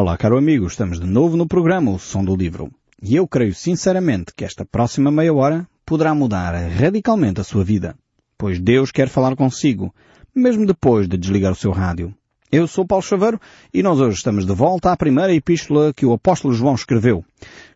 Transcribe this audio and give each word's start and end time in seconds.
Olá, 0.00 0.16
caro 0.16 0.38
amigo, 0.38 0.64
estamos 0.64 1.00
de 1.00 1.06
novo 1.08 1.36
no 1.36 1.44
programa 1.44 1.90
O 1.90 1.98
Som 1.98 2.24
do 2.24 2.36
Livro. 2.36 2.70
E 3.02 3.16
eu 3.16 3.26
creio 3.26 3.52
sinceramente 3.52 4.32
que 4.32 4.44
esta 4.44 4.64
próxima 4.64 5.10
meia 5.10 5.34
hora 5.34 5.66
poderá 5.84 6.14
mudar 6.14 6.54
radicalmente 6.54 7.40
a 7.40 7.44
sua 7.44 7.64
vida, 7.64 7.96
pois 8.38 8.60
Deus 8.60 8.92
quer 8.92 9.08
falar 9.08 9.34
consigo, 9.34 9.92
mesmo 10.32 10.64
depois 10.64 11.08
de 11.08 11.16
desligar 11.16 11.50
o 11.50 11.56
seu 11.56 11.72
rádio. 11.72 12.14
Eu 12.52 12.68
sou 12.68 12.86
Paulo 12.86 13.02
Chaveiro 13.02 13.40
e 13.74 13.82
nós 13.82 13.98
hoje 13.98 14.18
estamos 14.18 14.46
de 14.46 14.54
volta 14.54 14.92
à 14.92 14.96
primeira 14.96 15.34
epístola 15.34 15.92
que 15.92 16.06
o 16.06 16.12
apóstolo 16.12 16.54
João 16.54 16.76
escreveu. 16.76 17.24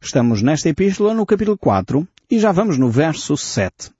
Estamos 0.01 0.43
nesta 0.43 0.69
epístola 0.69 1.15
no 1.15 1.27
capítulo 1.27 1.59
4 1.59 2.07
e 2.31 2.39
já 2.39 2.53
vamos 2.53 2.79
no 2.79 2.89
verso 2.89 3.37
7. 3.37 3.91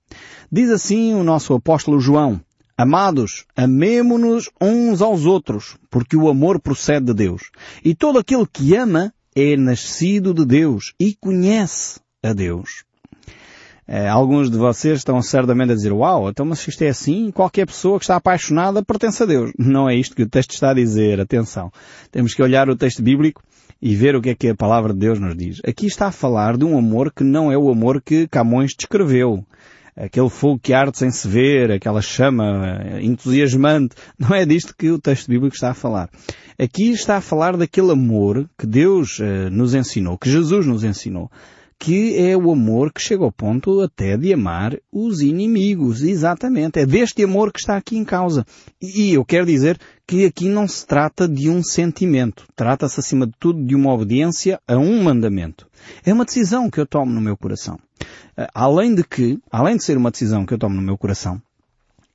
Diz 0.49 0.69
assim 0.69 1.13
o 1.13 1.25
nosso 1.25 1.53
apóstolo 1.53 1.99
João, 1.99 2.39
Amados, 2.75 3.45
amemo-nos 3.55 4.49
uns 4.59 4.99
aos 4.99 5.25
outros, 5.25 5.77
porque 5.91 6.17
o 6.17 6.27
amor 6.27 6.59
procede 6.59 7.05
de 7.05 7.13
Deus. 7.13 7.51
E 7.85 7.93
todo 7.93 8.17
aquele 8.17 8.47
que 8.51 8.75
ama 8.75 9.13
é 9.35 9.55
nascido 9.55 10.33
de 10.33 10.43
Deus 10.43 10.93
e 10.99 11.13
conhece 11.13 11.99
a 12.23 12.33
Deus. 12.33 12.83
É, 13.87 14.07
alguns 14.07 14.49
de 14.49 14.57
vocês 14.57 14.99
estão 14.99 15.21
certamente 15.21 15.71
a 15.71 15.75
dizer, 15.75 15.91
uau, 15.91 16.29
então 16.29 16.47
mas 16.47 16.67
isto 16.67 16.81
é 16.81 16.89
assim, 16.89 17.29
qualquer 17.29 17.67
pessoa 17.67 17.99
que 17.99 18.05
está 18.05 18.15
apaixonada 18.15 18.83
pertence 18.83 19.21
a 19.21 19.25
Deus. 19.27 19.51
Não 19.59 19.87
é 19.87 19.95
isto 19.95 20.15
que 20.15 20.23
o 20.23 20.29
texto 20.29 20.51
está 20.51 20.71
a 20.71 20.73
dizer, 20.73 21.21
atenção. 21.21 21.71
Temos 22.09 22.33
que 22.33 22.41
olhar 22.41 22.69
o 22.69 22.75
texto 22.75 23.03
bíblico 23.03 23.43
e 23.79 23.95
ver 23.95 24.15
o 24.15 24.21
que 24.21 24.29
é 24.29 24.35
que 24.35 24.47
a 24.47 24.55
palavra 24.55 24.93
de 24.93 24.99
Deus 24.99 25.19
nos 25.19 25.37
diz. 25.37 25.59
Aqui 25.67 25.85
está 25.85 26.07
a 26.07 26.11
falar 26.11 26.57
de 26.57 26.65
um 26.65 26.75
amor 26.75 27.13
que 27.13 27.23
não 27.23 27.51
é 27.51 27.57
o 27.57 27.69
amor 27.69 28.01
que 28.01 28.27
Camões 28.29 28.73
descreveu 28.75 29.45
aquele 29.95 30.29
fogo 30.29 30.59
que 30.61 30.73
arde 30.73 30.97
sem 30.97 31.11
se 31.11 31.27
ver, 31.27 31.71
aquela 31.71 32.01
chama 32.01 32.79
entusiasmante. 33.01 33.95
Não 34.17 34.35
é 34.35 34.45
disto 34.45 34.75
que 34.77 34.89
o 34.89 34.99
texto 34.99 35.27
bíblico 35.27 35.55
está 35.55 35.71
a 35.71 35.73
falar. 35.73 36.09
Aqui 36.59 36.91
está 36.91 37.17
a 37.17 37.21
falar 37.21 37.57
daquele 37.57 37.91
amor 37.91 38.49
que 38.57 38.65
Deus 38.65 39.19
uh, 39.19 39.49
nos 39.51 39.73
ensinou, 39.73 40.17
que 40.17 40.29
Jesus 40.29 40.65
nos 40.65 40.83
ensinou, 40.83 41.31
que 41.79 42.17
é 42.17 42.35
o 42.35 42.51
amor 42.51 42.91
que 42.91 43.01
chega 43.01 43.23
ao 43.23 43.31
ponto 43.31 43.81
até 43.81 44.15
de 44.17 44.33
amar 44.33 44.77
os 44.91 45.21
inimigos. 45.21 46.01
Exatamente. 46.01 46.79
É 46.79 46.85
deste 46.85 47.23
amor 47.23 47.51
que 47.51 47.59
está 47.59 47.77
aqui 47.77 47.97
em 47.97 48.05
causa. 48.05 48.45
E 48.81 49.13
eu 49.13 49.25
quero 49.25 49.45
dizer 49.45 49.79
que 50.07 50.25
aqui 50.25 50.47
não 50.47 50.67
se 50.67 50.85
trata 50.85 51.27
de 51.27 51.49
um 51.49 51.63
sentimento. 51.63 52.45
Trata-se 52.55 52.99
acima 52.99 53.25
de 53.25 53.33
tudo 53.39 53.63
de 53.63 53.75
uma 53.75 53.93
obediência 53.93 54.59
a 54.67 54.77
um 54.77 55.03
mandamento. 55.03 55.67
É 56.05 56.13
uma 56.13 56.25
decisão 56.25 56.69
que 56.69 56.79
eu 56.79 56.85
tomo 56.85 57.11
no 57.11 57.21
meu 57.21 57.37
coração. 57.37 57.79
Eh, 58.37 58.47
além 58.53 58.95
de 58.95 59.03
que, 59.03 59.39
além 59.51 59.77
de 59.77 59.83
ser 59.83 59.97
uma 59.97 60.11
decisão 60.11 60.45
que 60.45 60.53
eu 60.53 60.57
tomo 60.57 60.75
no 60.75 60.81
meu 60.81 60.97
coração, 60.97 61.41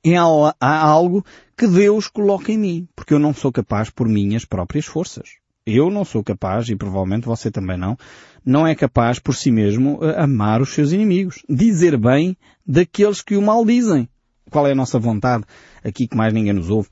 é 0.03 0.15
algo 0.15 1.25
que 1.57 1.67
Deus 1.67 2.07
coloca 2.07 2.51
em 2.51 2.57
mim, 2.57 2.87
porque 2.95 3.13
eu 3.13 3.19
não 3.19 3.33
sou 3.33 3.51
capaz 3.51 3.89
por 3.89 4.07
minhas 4.07 4.45
próprias 4.45 4.85
forças. 4.85 5.38
Eu 5.69 5.89
não 5.89 6.03
sou 6.03 6.23
capaz, 6.23 6.67
e 6.69 6.75
provavelmente 6.75 7.25
você 7.25 7.51
também 7.51 7.77
não, 7.77 7.97
não 8.45 8.65
é 8.65 8.73
capaz 8.73 9.19
por 9.19 9.35
si 9.35 9.51
mesmo 9.51 9.99
eh, 10.01 10.21
amar 10.21 10.61
os 10.61 10.73
seus 10.73 10.91
inimigos, 10.91 11.43
dizer 11.47 11.97
bem 11.97 12.35
daqueles 12.65 13.21
que 13.21 13.35
o 13.35 13.41
maldizem. 13.41 14.09
Qual 14.49 14.65
é 14.65 14.71
a 14.71 14.75
nossa 14.75 14.97
vontade? 14.97 15.43
Aqui 15.83 16.07
que 16.07 16.17
mais 16.17 16.33
ninguém 16.33 16.53
nos 16.53 16.69
ouve. 16.69 16.89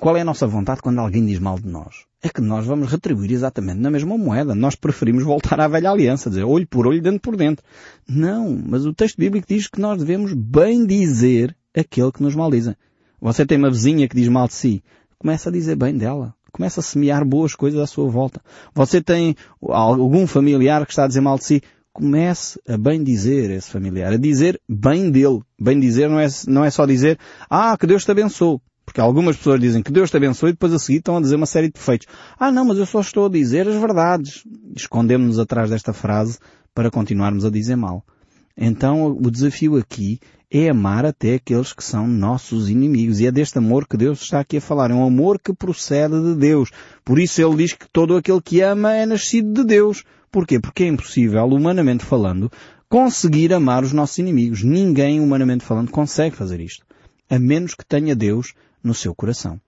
Qual 0.00 0.16
é 0.16 0.22
a 0.22 0.24
nossa 0.24 0.46
vontade 0.46 0.80
quando 0.80 0.98
alguém 0.98 1.24
diz 1.26 1.38
mal 1.38 1.58
de 1.58 1.68
nós? 1.68 2.06
É 2.22 2.28
que 2.28 2.40
nós 2.40 2.66
vamos 2.66 2.90
retribuir 2.90 3.32
exatamente 3.32 3.78
na 3.78 3.90
mesma 3.90 4.16
moeda. 4.16 4.54
Nós 4.54 4.74
preferimos 4.74 5.22
voltar 5.22 5.60
à 5.60 5.68
velha 5.68 5.90
aliança, 5.90 6.30
dizer 6.30 6.44
olho 6.44 6.66
por 6.66 6.86
olho, 6.86 7.02
dente 7.02 7.20
por 7.20 7.36
dente. 7.36 7.62
Não, 8.08 8.58
mas 8.66 8.86
o 8.86 8.94
texto 8.94 9.18
bíblico 9.18 9.46
diz 9.46 9.68
que 9.68 9.80
nós 9.80 9.98
devemos 9.98 10.32
bem 10.32 10.86
dizer 10.86 11.54
aquele 11.74 12.10
que 12.10 12.22
nos 12.22 12.34
maldiza. 12.34 12.76
Você 13.20 13.44
tem 13.44 13.58
uma 13.58 13.70
vizinha 13.70 14.08
que 14.08 14.16
diz 14.16 14.28
mal 14.28 14.48
de 14.48 14.54
si. 14.54 14.82
Começa 15.18 15.50
a 15.50 15.52
dizer 15.52 15.76
bem 15.76 15.96
dela. 15.96 16.34
Começa 16.56 16.80
a 16.80 16.82
semear 16.82 17.22
boas 17.22 17.54
coisas 17.54 17.78
à 17.78 17.86
sua 17.86 18.08
volta. 18.08 18.40
Você 18.74 19.02
tem 19.02 19.36
algum 19.60 20.26
familiar 20.26 20.86
que 20.86 20.92
está 20.92 21.04
a 21.04 21.06
dizer 21.06 21.20
mal 21.20 21.36
de 21.36 21.44
si. 21.44 21.62
Comece 21.92 22.58
a 22.66 22.78
bem 22.78 23.04
dizer 23.04 23.50
esse 23.50 23.70
familiar, 23.70 24.14
a 24.14 24.16
dizer 24.16 24.58
bem 24.66 25.10
dele. 25.10 25.40
Bem 25.60 25.78
dizer 25.78 26.08
não 26.08 26.18
é, 26.18 26.26
não 26.48 26.64
é 26.64 26.70
só 26.70 26.86
dizer, 26.86 27.18
ah, 27.50 27.76
que 27.78 27.86
Deus 27.86 28.06
te 28.06 28.10
abençoe. 28.10 28.58
Porque 28.86 29.02
algumas 29.02 29.36
pessoas 29.36 29.60
dizem 29.60 29.82
que 29.82 29.92
Deus 29.92 30.10
te 30.10 30.16
abençoe 30.16 30.48
e 30.48 30.52
depois 30.54 30.72
a 30.72 30.78
seguir 30.78 31.00
estão 31.00 31.18
a 31.18 31.20
dizer 31.20 31.36
uma 31.36 31.44
série 31.44 31.66
de 31.66 31.74
defeitos. 31.74 32.06
Ah 32.38 32.50
não, 32.50 32.64
mas 32.64 32.78
eu 32.78 32.86
só 32.86 33.00
estou 33.00 33.26
a 33.26 33.28
dizer 33.28 33.68
as 33.68 33.74
verdades. 33.74 34.42
Escondemos-nos 34.74 35.38
atrás 35.38 35.68
desta 35.68 35.92
frase 35.92 36.38
para 36.74 36.90
continuarmos 36.90 37.44
a 37.44 37.50
dizer 37.50 37.76
mal. 37.76 38.02
Então 38.56 39.08
o 39.08 39.30
desafio 39.30 39.76
aqui 39.76 40.20
é 40.50 40.68
amar 40.68 41.04
até 41.04 41.34
aqueles 41.34 41.72
que 41.72 41.82
são 41.82 42.06
nossos 42.06 42.68
inimigos. 42.68 43.20
E 43.20 43.26
é 43.26 43.32
deste 43.32 43.58
amor 43.58 43.86
que 43.86 43.96
Deus 43.96 44.22
está 44.22 44.40
aqui 44.40 44.58
a 44.58 44.60
falar. 44.60 44.90
É 44.90 44.94
um 44.94 45.04
amor 45.04 45.38
que 45.38 45.52
procede 45.52 46.20
de 46.20 46.34
Deus. 46.36 46.70
Por 47.04 47.18
isso 47.18 47.42
ele 47.42 47.56
diz 47.56 47.72
que 47.72 47.88
todo 47.88 48.16
aquele 48.16 48.40
que 48.40 48.60
ama 48.60 48.94
é 48.94 49.04
nascido 49.04 49.52
de 49.52 49.64
Deus. 49.64 50.04
Porquê? 50.30 50.60
Porque 50.60 50.84
é 50.84 50.88
impossível, 50.88 51.44
humanamente 51.46 52.04
falando, 52.04 52.50
conseguir 52.88 53.52
amar 53.52 53.82
os 53.82 53.92
nossos 53.92 54.18
inimigos. 54.18 54.62
Ninguém, 54.62 55.20
humanamente 55.20 55.64
falando, 55.64 55.90
consegue 55.90 56.36
fazer 56.36 56.60
isto. 56.60 56.84
A 57.28 57.38
menos 57.38 57.74
que 57.74 57.84
tenha 57.84 58.14
Deus 58.14 58.54
no 58.82 58.94
seu 58.94 59.14
coração. 59.14 59.60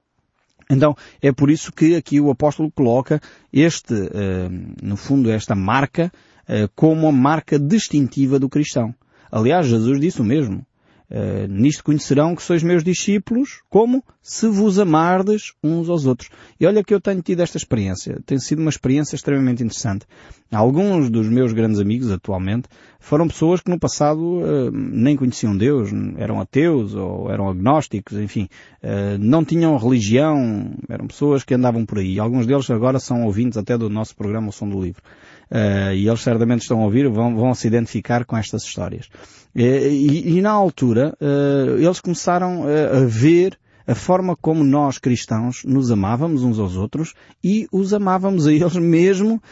Então, 0.71 0.95
é 1.23 1.33
por 1.33 1.51
isso 1.51 1.73
que 1.73 1.97
aqui 1.97 2.21
o 2.21 2.31
apóstolo 2.31 2.71
coloca 2.71 3.21
este, 3.53 3.95
eh, 3.95 4.49
no 4.83 4.97
fundo, 4.97 5.31
esta 5.31 5.55
marca, 5.55 6.13
eh, 6.47 6.69
como 6.77 7.09
a 7.09 7.13
marca 7.13 7.59
distintiva 7.59 8.39
do 8.39 8.51
cristão. 8.51 8.95
Aliás, 9.31 9.67
Jesus 9.67 9.99
disse 9.99 10.21
o 10.21 10.25
mesmo. 10.25 10.67
Uh, 11.11 11.49
nisto 11.49 11.83
conhecerão 11.83 12.37
que 12.37 12.43
sois 12.43 12.63
meus 12.63 12.85
discípulos, 12.85 13.63
como 13.71 14.05
se 14.21 14.47
vos 14.47 14.79
amardes 14.79 15.55
uns 15.65 15.89
aos 15.89 16.05
outros. 16.05 16.29
E 16.61 16.67
olha 16.67 16.85
que 16.85 16.93
eu 16.93 17.01
tenho 17.01 17.23
tido 17.23 17.41
esta 17.41 17.57
experiência. 17.57 18.21
Tem 18.27 18.39
sido 18.39 18.59
uma 18.59 18.69
experiência 18.69 19.17
extremamente 19.17 19.63
interessante. 19.63 20.05
Alguns 20.53 21.09
dos 21.09 21.27
meus 21.27 21.55
grandes 21.55 21.81
amigos 21.81 22.11
atualmente 22.11 22.69
foram 23.01 23.27
pessoas 23.27 23.63
que 23.63 23.71
no 23.71 23.79
passado 23.79 24.21
uh, 24.21 24.71
nem 24.71 25.17
conheciam 25.17 25.57
Deus, 25.57 25.91
eram 26.19 26.41
ateus 26.41 26.95
ou 26.95 27.31
eram 27.31 27.49
agnósticos, 27.49 28.19
enfim, 28.19 28.47
uh, 28.83 29.17
não 29.19 29.43
tinham 29.43 29.77
religião, 29.79 30.75
eram 30.91 31.07
pessoas 31.07 31.43
que 31.43 31.55
andavam 31.55 31.87
por 31.87 31.99
aí. 31.99 32.19
Alguns 32.19 32.47
deles 32.47 32.69
agora 32.71 32.99
são 32.99 33.25
ouvintes 33.25 33.57
até 33.57 33.79
do 33.79 33.89
nosso 33.89 34.15
programa 34.15 34.49
O 34.49 34.53
Som 34.53 34.69
do 34.69 34.79
Livro. 34.79 35.03
Uh, 35.51 35.95
e 35.95 36.07
eles 36.07 36.21
certamente 36.21 36.63
estão 36.63 36.81
a 36.81 36.85
ouvir, 36.85 37.09
vão, 37.09 37.35
vão 37.35 37.55
se 37.55 37.67
identificar 37.67 38.25
com 38.25 38.37
estas 38.37 38.63
histórias. 38.65 39.09
Eh, 39.55 39.89
e, 39.89 40.37
e 40.37 40.43
na 40.43 40.51
altura, 40.51 41.17
uh, 41.21 41.79
eles 41.79 42.01
começaram 42.01 42.65
a, 42.65 42.99
a 42.99 43.05
ver 43.07 43.59
a 43.87 43.95
forma 43.95 44.37
como 44.37 44.63
nós 44.63 44.99
cristãos 44.99 45.63
nos 45.65 45.91
amávamos 45.91 46.43
uns 46.43 46.59
aos 46.59 46.77
outros 46.77 47.15
e 47.43 47.67
os 47.73 47.95
amávamos 47.95 48.47
a 48.47 48.53
eles 48.53 48.77
mesmo 48.77 49.43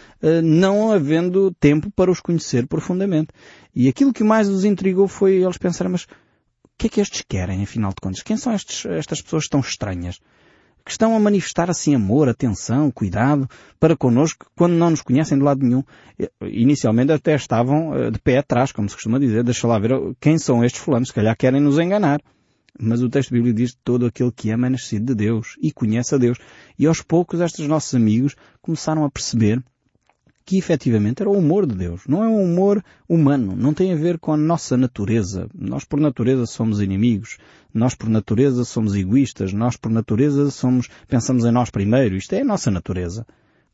não 0.45 0.93
havendo 0.93 1.51
tempo 1.59 1.91
para 1.91 2.11
os 2.11 2.21
conhecer 2.21 2.67
profundamente. 2.67 3.28
E 3.75 3.89
aquilo 3.89 4.13
que 4.13 4.23
mais 4.23 4.47
os 4.51 4.63
intrigou 4.63 5.09
foi 5.09 5.37
eles 5.37 5.57
pensarem, 5.57 5.91
mas 5.91 6.03
o 6.03 6.77
que 6.77 6.87
é 6.87 6.91
que 6.91 7.01
estes 7.01 7.23
querem, 7.27 7.63
afinal 7.63 7.93
de 7.93 8.03
contas? 8.03 8.23
Quem 8.23 8.37
são 8.37 8.53
estes, 8.53 8.84
estas 8.84 9.23
pessoas 9.23 9.49
tão 9.49 9.61
estranhas? 9.61 10.21
Que 10.86 10.92
estão 10.92 11.16
a 11.16 11.19
manifestar 11.19 11.69
assim 11.69 11.97
amor, 11.97 12.28
atenção, 12.28 12.92
cuidado 12.92 13.50
para 13.80 13.97
connosco 13.97 14.47
quando 14.54 14.74
não 14.74 14.91
nos 14.91 15.02
conhecem 15.02 15.36
de 15.36 15.42
lado 15.42 15.66
nenhum. 15.66 15.82
Inicialmente 16.42 17.10
até 17.10 17.34
estavam 17.34 17.92
eh, 17.92 18.12
de 18.12 18.20
pé 18.20 18.38
atrás, 18.38 18.70
como 18.70 18.88
se 18.88 18.94
costuma 18.94 19.19
dizer, 19.19 19.42
deixa 19.42 19.66
lá 19.66 19.80
ver 19.80 19.91
quem 20.20 20.38
são 20.38 20.64
estes 20.64 20.80
fulanos, 20.80 21.08
se 21.08 21.14
calhar 21.14 21.36
querem 21.36 21.60
nos 21.60 21.80
enganar. 21.80 22.20
Mas 22.78 23.02
o 23.02 23.08
texto 23.08 23.32
bíblico 23.32 23.56
diz 23.56 23.72
que 23.72 23.80
todo 23.82 24.06
aquele 24.06 24.30
que 24.30 24.48
ama 24.50 24.69
é 24.69 24.70
nascido 24.70 25.06
de 25.06 25.14
Deus 25.16 25.56
e 25.60 25.72
conhece 25.72 26.14
a 26.14 26.19
Deus. 26.19 26.38
E 26.78 26.86
aos 26.86 27.03
poucos 27.03 27.41
estes 27.41 27.66
nossos 27.66 27.92
amigos 27.92 28.36
começaram 28.62 29.04
a 29.04 29.10
perceber 29.10 29.60
que 30.47 30.57
efetivamente 30.57 31.21
era 31.21 31.29
o 31.29 31.37
humor 31.37 31.67
de 31.67 31.75
Deus. 31.75 32.03
Não 32.07 32.23
é 32.23 32.29
um 32.29 32.41
humor 32.41 32.83
humano, 33.09 33.57
não 33.57 33.75
tem 33.75 33.93
a 33.93 33.97
ver 33.97 34.17
com 34.17 34.33
a 34.33 34.37
nossa 34.37 34.77
natureza. 34.77 35.49
Nós 35.53 35.84
por 35.84 35.99
natureza 36.01 36.47
somos 36.47 36.81
inimigos, 36.81 37.37
nós 37.75 37.97
por 37.97 38.09
natureza 38.09 38.65
somos 38.65 38.95
egoístas, 38.95 39.53
nós 39.53 39.77
por 39.77 39.91
natureza 39.91 40.49
somos, 40.53 40.89
pensamos 41.09 41.45
em 41.45 41.51
nós 41.51 41.69
primeiro. 41.69 42.15
Isto 42.15 42.34
é 42.34 42.43
a 42.43 42.45
nossa 42.45 42.71
natureza. 42.71 43.27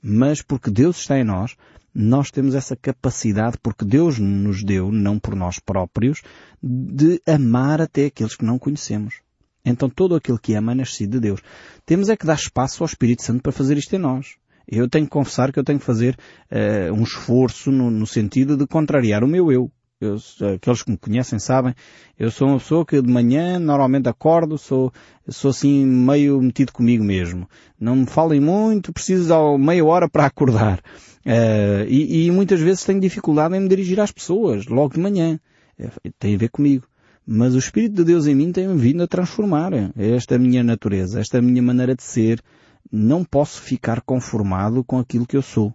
Mas 0.02 0.40
porque 0.40 0.70
Deus 0.70 0.98
está 0.98 1.18
em 1.18 1.24
nós, 1.24 1.56
nós 1.94 2.30
temos 2.30 2.54
essa 2.54 2.74
capacidade, 2.74 3.58
porque 3.62 3.84
Deus 3.84 4.18
nos 4.18 4.64
deu, 4.64 4.90
não 4.90 5.18
por 5.18 5.36
nós 5.36 5.58
próprios, 5.58 6.22
de 6.62 7.20
amar 7.26 7.82
até 7.82 8.06
aqueles 8.06 8.34
que 8.34 8.46
não 8.46 8.58
conhecemos. 8.58 9.16
Então 9.62 9.90
todo 9.90 10.16
aquele 10.16 10.38
que 10.38 10.54
ama 10.54 10.72
é 10.72 10.76
nascido 10.76 11.12
de 11.12 11.20
Deus. 11.20 11.42
Temos 11.84 12.08
é 12.08 12.16
que 12.16 12.26
dar 12.26 12.34
espaço 12.34 12.82
ao 12.82 12.86
Espírito 12.86 13.22
Santo 13.22 13.42
para 13.42 13.52
fazer 13.52 13.76
isto 13.76 13.94
em 13.94 13.98
nós. 13.98 14.36
Eu 14.66 14.88
tenho 14.88 15.04
que 15.04 15.10
confessar 15.10 15.52
que 15.52 15.58
eu 15.58 15.64
tenho 15.64 15.78
que 15.78 15.84
fazer 15.84 16.16
uh, 16.50 16.92
um 16.92 17.02
esforço 17.02 17.70
no, 17.70 17.90
no, 17.90 18.06
sentido 18.06 18.56
de 18.56 18.66
contrariar 18.66 19.24
o 19.24 19.28
meu 19.28 19.50
eu. 19.50 19.70
eu. 20.00 20.16
Aqueles 20.54 20.82
que 20.82 20.90
me 20.90 20.96
conhecem 20.96 21.38
sabem, 21.38 21.74
eu 22.18 22.30
sou 22.30 22.48
uma 22.48 22.58
pessoa 22.58 22.84
que 22.84 23.00
de 23.00 23.12
manhã 23.12 23.58
normalmente 23.58 24.08
acordo, 24.08 24.58
sou, 24.58 24.92
sou 25.28 25.50
assim 25.50 25.84
meio 25.84 26.40
metido 26.40 26.72
comigo 26.72 27.04
mesmo. 27.04 27.48
Não 27.78 27.96
me 27.96 28.06
falem 28.06 28.40
muito, 28.40 28.92
preciso 28.92 29.28
de 29.28 29.64
meia 29.64 29.84
hora 29.84 30.08
para 30.08 30.26
acordar. 30.26 30.80
Uh, 31.24 31.86
e, 31.88 32.26
e, 32.26 32.30
muitas 32.32 32.58
vezes 32.60 32.84
tenho 32.84 33.00
dificuldade 33.00 33.56
em 33.56 33.60
me 33.60 33.68
dirigir 33.68 34.00
às 34.00 34.10
pessoas, 34.10 34.66
logo 34.66 34.94
de 34.94 35.00
manhã. 35.00 35.38
Uh, 35.78 36.10
tem 36.18 36.34
a 36.34 36.38
ver 36.38 36.48
comigo. 36.48 36.84
Mas 37.24 37.54
o 37.54 37.58
Espírito 37.58 37.94
de 37.94 38.04
Deus 38.04 38.26
em 38.26 38.34
mim 38.34 38.50
tem 38.50 38.74
vindo 38.76 39.02
a 39.04 39.06
transformar 39.06 39.72
esta 39.96 40.36
minha 40.38 40.64
natureza, 40.64 41.20
esta 41.20 41.40
minha 41.40 41.62
maneira 41.62 41.94
de 41.94 42.02
ser, 42.02 42.42
não 42.90 43.24
posso 43.24 43.60
ficar 43.60 44.00
conformado 44.00 44.82
com 44.84 44.98
aquilo 44.98 45.26
que 45.26 45.36
eu 45.36 45.42
sou. 45.42 45.74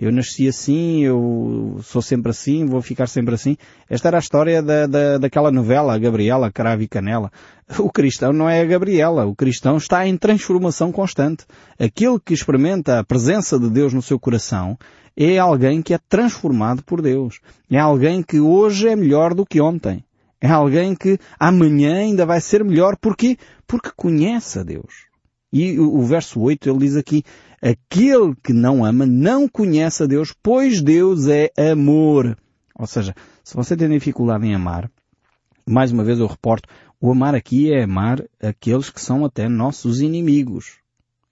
Eu 0.00 0.12
nasci 0.12 0.46
assim, 0.46 1.02
eu 1.02 1.80
sou 1.82 2.00
sempre 2.00 2.30
assim, 2.30 2.64
vou 2.66 2.80
ficar 2.80 3.08
sempre 3.08 3.34
assim. 3.34 3.56
Esta 3.90 4.06
era 4.06 4.18
a 4.18 4.20
história 4.20 4.62
da, 4.62 4.86
da, 4.86 5.18
daquela 5.18 5.50
novela, 5.50 5.98
Gabriela, 5.98 6.52
Cravo 6.52 6.82
e 6.82 6.88
Canela. 6.88 7.32
O 7.80 7.90
cristão 7.90 8.32
não 8.32 8.48
é 8.48 8.60
a 8.60 8.64
Gabriela, 8.64 9.26
o 9.26 9.34
cristão 9.34 9.76
está 9.76 10.06
em 10.06 10.16
transformação 10.16 10.92
constante. 10.92 11.44
Aquele 11.78 12.20
que 12.20 12.32
experimenta 12.32 13.00
a 13.00 13.04
presença 13.04 13.58
de 13.58 13.68
Deus 13.68 13.92
no 13.92 14.00
seu 14.00 14.20
coração 14.20 14.78
é 15.16 15.36
alguém 15.36 15.82
que 15.82 15.92
é 15.92 15.98
transformado 16.08 16.80
por 16.84 17.02
Deus. 17.02 17.40
É 17.68 17.80
alguém 17.80 18.22
que 18.22 18.38
hoje 18.38 18.86
é 18.86 18.94
melhor 18.94 19.34
do 19.34 19.44
que 19.44 19.60
ontem. 19.60 20.04
É 20.40 20.48
alguém 20.48 20.94
que 20.94 21.18
amanhã 21.40 21.96
ainda 21.96 22.24
vai 22.24 22.40
ser 22.40 22.62
melhor. 22.62 22.96
Porquê? 22.96 23.36
Porque 23.66 23.90
conhece 23.96 24.60
a 24.60 24.62
Deus. 24.62 25.07
E 25.52 25.78
o, 25.78 26.02
verso 26.02 26.40
8 26.40 26.68
ele 26.68 26.78
diz 26.80 26.96
aqui, 26.96 27.24
aquele 27.62 28.34
que 28.42 28.52
não 28.52 28.84
ama 28.84 29.06
não 29.06 29.48
conhece 29.48 30.02
a 30.02 30.06
Deus, 30.06 30.34
pois 30.42 30.82
Deus 30.82 31.26
é 31.26 31.50
amor. 31.70 32.36
Ou 32.78 32.86
seja, 32.86 33.14
se 33.42 33.54
você 33.56 33.76
tem 33.76 33.88
dificuldade 33.88 34.46
em 34.46 34.54
amar, 34.54 34.90
mais 35.66 35.90
uma 35.90 36.04
vez 36.04 36.18
eu 36.18 36.26
reporto, 36.26 36.68
o 37.00 37.10
amar 37.10 37.34
aqui 37.34 37.72
é 37.72 37.84
amar 37.84 38.22
aqueles 38.40 38.90
que 38.90 39.00
são 39.00 39.24
até 39.24 39.48
nossos 39.48 40.00
inimigos. 40.00 40.78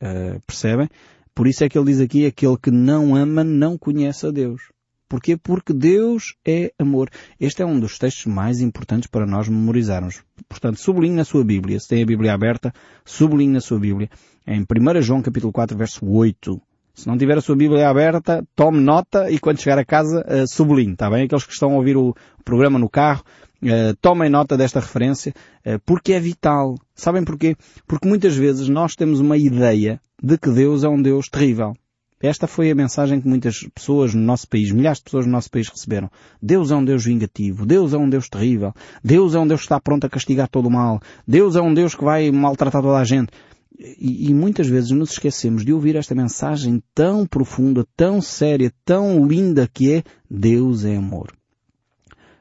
Uh, 0.00 0.40
percebem? 0.46 0.88
Por 1.34 1.46
isso 1.46 1.64
é 1.64 1.68
que 1.68 1.76
ele 1.76 1.86
diz 1.86 2.00
aqui, 2.00 2.24
aquele 2.24 2.56
que 2.56 2.70
não 2.70 3.14
ama 3.14 3.44
não 3.44 3.76
conhece 3.76 4.26
a 4.26 4.30
Deus. 4.30 4.62
Porquê? 5.08 5.36
Porque 5.36 5.72
Deus 5.72 6.34
é 6.46 6.72
amor. 6.78 7.08
Este 7.38 7.62
é 7.62 7.66
um 7.66 7.78
dos 7.78 7.98
textos 7.98 8.26
mais 8.26 8.60
importantes 8.60 9.08
para 9.08 9.26
nós 9.26 9.48
memorizarmos. 9.48 10.22
Portanto, 10.48 10.80
sublinhe 10.80 11.14
na 11.14 11.24
sua 11.24 11.44
Bíblia. 11.44 11.78
Se 11.78 11.88
tem 11.88 12.02
a 12.02 12.06
Bíblia 12.06 12.34
aberta, 12.34 12.72
sublinhe 13.04 13.52
na 13.52 13.60
sua 13.60 13.78
Bíblia. 13.78 14.10
Em 14.46 14.62
1 14.62 15.02
João 15.02 15.22
capítulo 15.22 15.52
4, 15.52 15.76
verso 15.76 16.04
8. 16.04 16.60
Se 16.96 17.06
não 17.06 17.18
tiver 17.18 17.36
a 17.36 17.42
sua 17.42 17.54
Bíblia 17.54 17.88
aberta, 17.88 18.42
tome 18.56 18.80
nota 18.80 19.30
e 19.30 19.38
quando 19.38 19.60
chegar 19.60 19.78
a 19.78 19.84
casa, 19.84 20.24
uh, 20.26 20.48
sublinhe, 20.48 20.94
está 20.94 21.10
bem? 21.10 21.24
Aqueles 21.24 21.44
que 21.44 21.52
estão 21.52 21.72
a 21.72 21.76
ouvir 21.76 21.94
o 21.96 22.14
programa 22.42 22.78
no 22.78 22.88
carro, 22.88 23.22
uh, 23.62 23.94
tomem 24.00 24.30
nota 24.30 24.56
desta 24.56 24.80
referência, 24.80 25.34
uh, 25.66 25.78
porque 25.84 26.14
é 26.14 26.20
vital. 26.20 26.74
Sabem 26.94 27.22
porquê? 27.22 27.54
Porque 27.86 28.08
muitas 28.08 28.34
vezes 28.34 28.70
nós 28.70 28.96
temos 28.96 29.20
uma 29.20 29.36
ideia 29.36 30.00
de 30.22 30.38
que 30.38 30.50
Deus 30.50 30.84
é 30.84 30.88
um 30.88 31.00
Deus 31.00 31.28
terrível. 31.28 31.74
Esta 32.20 32.46
foi 32.46 32.70
a 32.70 32.74
mensagem 32.74 33.20
que 33.20 33.28
muitas 33.28 33.60
pessoas 33.74 34.14
no 34.14 34.22
nosso 34.22 34.48
país, 34.48 34.72
milhares 34.72 34.98
de 34.98 35.04
pessoas 35.04 35.26
no 35.26 35.32
nosso 35.32 35.50
país 35.50 35.68
receberam. 35.68 36.10
Deus 36.40 36.70
é 36.70 36.76
um 36.76 36.84
Deus 36.84 37.04
vingativo. 37.04 37.66
Deus 37.66 37.92
é 37.92 37.98
um 37.98 38.08
Deus 38.08 38.28
terrível. 38.28 38.72
Deus 39.04 39.34
é 39.34 39.38
um 39.38 39.46
Deus 39.46 39.60
que 39.60 39.66
está 39.66 39.78
pronto 39.78 40.06
a 40.06 40.10
castigar 40.10 40.48
todo 40.48 40.66
o 40.66 40.70
mal. 40.70 41.00
Deus 41.28 41.56
é 41.56 41.60
um 41.60 41.74
Deus 41.74 41.94
que 41.94 42.04
vai 42.04 42.30
maltratar 42.30 42.80
toda 42.80 42.98
a 42.98 43.04
gente. 43.04 43.30
E, 43.78 44.30
e, 44.30 44.34
muitas 44.34 44.66
vezes 44.66 44.90
nos 44.90 45.12
esquecemos 45.12 45.62
de 45.62 45.70
ouvir 45.70 45.96
esta 45.96 46.14
mensagem 46.14 46.82
tão 46.94 47.26
profunda, 47.26 47.86
tão 47.94 48.22
séria, 48.22 48.72
tão 48.86 49.26
linda 49.26 49.68
que 49.68 49.92
é 49.92 50.02
Deus 50.30 50.86
é 50.86 50.96
amor. 50.96 51.36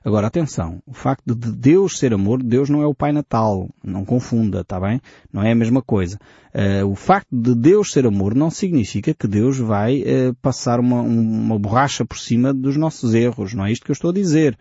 Agora, 0.05 0.27
atenção, 0.27 0.83
o 0.85 0.93
facto 0.93 1.33
de 1.33 1.51
Deus 1.51 1.97
ser 1.97 2.13
amor, 2.13 2.43
Deus 2.43 2.69
não 2.69 2.83
é 2.83 2.85
o 2.85 2.93
Pai 2.93 3.11
Natal, 3.11 3.67
não 3.83 4.05
confunda, 4.05 4.61
está 4.61 4.79
bem? 4.79 5.01
Não 5.33 5.41
é 5.41 5.51
a 5.51 5.55
mesma 5.55 5.81
coisa. 5.81 6.19
Uh, 6.53 6.85
o 6.85 6.93
facto 6.93 7.35
de 7.35 7.55
Deus 7.55 7.91
ser 7.91 8.05
amor 8.05 8.35
não 8.35 8.51
significa 8.51 9.15
que 9.15 9.27
Deus 9.27 9.57
vai 9.57 10.03
uh, 10.03 10.35
passar 10.43 10.79
uma, 10.79 11.01
uma 11.01 11.57
borracha 11.57 12.05
por 12.05 12.19
cima 12.19 12.53
dos 12.53 12.77
nossos 12.77 13.15
erros, 13.15 13.55
não 13.55 13.65
é 13.65 13.71
isto 13.71 13.83
que 13.83 13.89
eu 13.89 13.95
estou 13.95 14.11
a 14.11 14.13
dizer. 14.13 14.55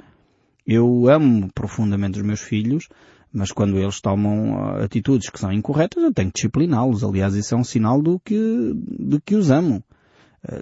Eu 0.66 1.10
amo 1.10 1.50
profundamente 1.54 2.18
os 2.18 2.24
meus 2.24 2.40
filhos, 2.40 2.88
mas 3.30 3.52
quando 3.52 3.78
eles 3.78 4.00
tomam 4.00 4.78
eh, 4.78 4.84
atitudes 4.84 5.28
que 5.28 5.38
são 5.38 5.52
incorretas, 5.52 6.02
eu 6.02 6.14
tenho 6.14 6.28
que 6.28 6.36
discipliná-los. 6.36 7.04
Aliás, 7.04 7.34
isso 7.34 7.54
é 7.54 7.58
um 7.58 7.64
sinal 7.64 8.00
do 8.00 8.18
que, 8.18 8.72
de 8.98 9.20
que 9.20 9.34
os 9.34 9.50
amo. 9.50 9.84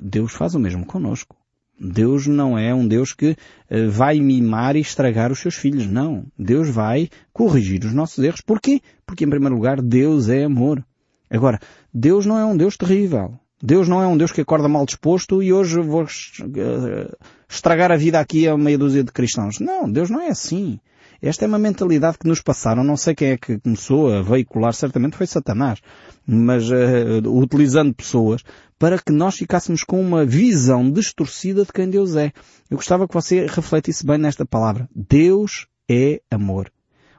Deus 0.02 0.32
faz 0.32 0.56
o 0.56 0.58
mesmo 0.58 0.85
conosco. 0.85 1.37
Deus 1.84 2.29
não 2.29 2.56
é 2.56 2.73
um 2.73 2.87
Deus 2.87 3.12
que 3.12 3.31
uh, 3.31 3.90
vai 3.90 4.20
mimar 4.20 4.76
e 4.76 4.81
estragar 4.81 5.32
os 5.32 5.40
seus 5.40 5.56
filhos. 5.56 5.87
Não. 5.87 6.25
Deus 6.38 6.69
vai 6.69 7.08
corrigir 7.32 7.84
os 7.84 7.93
nossos 7.93 8.23
erros. 8.23 8.40
Porquê? 8.40 8.81
Porque, 9.05 9.25
em 9.25 9.31
primeiro 9.31 9.56
lugar, 9.56 9.82
Deus 9.82 10.29
é 10.29 10.44
amor. 10.44 10.84
Agora, 11.29 11.58
Deus 11.93 12.25
não 12.25 12.38
é 12.38 12.44
um 12.44 12.56
Deus 12.56 12.76
terrível. 12.76 13.34
Deus 13.61 13.88
não 13.88 14.02
é 14.02 14.06
um 14.06 14.17
Deus 14.17 14.31
que 14.31 14.40
acorda 14.40 14.69
mal 14.69 14.87
disposto 14.87 15.43
e 15.43 15.52
hoje 15.52 15.81
vou 15.81 16.02
uh, 16.02 17.17
estragar 17.49 17.90
a 17.90 17.96
vida 17.96 18.20
aqui 18.20 18.46
a 18.46 18.56
meia 18.56 18.78
dúzia 18.78 19.02
de 19.02 19.11
cristãos. 19.11 19.58
Não, 19.58 19.90
Deus 19.90 20.08
não 20.08 20.20
é 20.20 20.28
assim. 20.28 20.78
Esta 21.23 21.45
é 21.45 21.49
uma 21.49 21.59
mentalidade 21.59 22.19
que 22.19 22.27
nos 22.27 22.43
passaram, 22.43 22.83
não 22.83 22.97
sei 22.97 23.15
quem 23.15 23.29
é 23.29 23.37
que 23.37 23.57
começou 23.61 24.13
a 24.13 24.23
veicular, 24.23 24.75
certamente 24.75 25.17
foi 25.17 25.25
Satanás, 25.25 25.79
mas 26.27 26.69
uh, 26.69 27.31
utilizando 27.31 27.95
pessoas 27.95 28.43
para 28.77 28.99
que 28.99 29.13
nós 29.13 29.37
ficássemos 29.37 29.85
com 29.85 30.01
uma 30.01 30.27
visão 30.27 30.91
distorcida 30.91 31.65
de 31.65 31.73
quem 31.73 31.89
Deus 31.89 32.17
é. 32.17 32.33
Eu 32.69 32.77
gostava 32.77 33.07
que 33.07 33.15
você 33.15 33.47
refletisse 33.47 34.05
bem 34.05 34.19
nesta 34.19 34.45
palavra. 34.45 34.89
Deus 34.93 35.69
é 35.89 36.21
amor. 36.29 36.73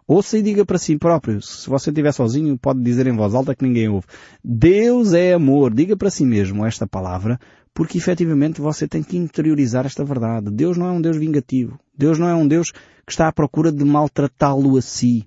Ouça 0.06 0.38
e 0.38 0.42
diga 0.42 0.66
para 0.66 0.78
si 0.78 0.98
próprio. 0.98 1.42
Se 1.42 1.70
você 1.70 1.90
estiver 1.90 2.12
sozinho, 2.12 2.58
pode 2.58 2.82
dizer 2.82 3.08
em 3.08 3.16
voz 3.16 3.34
alta 3.34 3.56
que 3.56 3.64
ninguém 3.64 3.88
ouve. 3.88 4.06
Deus 4.44 5.14
é 5.14 5.32
amor. 5.32 5.74
Diga 5.74 5.96
para 5.96 6.10
si 6.10 6.26
mesmo 6.26 6.66
esta 6.66 6.86
palavra, 6.86 7.40
porque 7.74 7.98
efetivamente 7.98 8.62
você 8.62 8.88
tem 8.88 9.02
que 9.02 9.18
interiorizar 9.18 9.86
esta 9.86 10.04
verdade. 10.04 10.52
Deus 10.52 10.78
não 10.78 10.88
é 10.88 10.92
um 10.92 11.02
Deus 11.02 11.18
vingativo. 11.18 11.80
Deus 11.98 12.20
não 12.20 12.28
é 12.28 12.36
um 12.36 12.48
Deus 12.48 12.72
que 13.06 13.12
está 13.12 13.28
à 13.28 13.31
procura 13.31 13.72
de 13.72 13.84
maltratá-lo 13.84 14.78
a 14.78 14.81
si. 14.81 15.25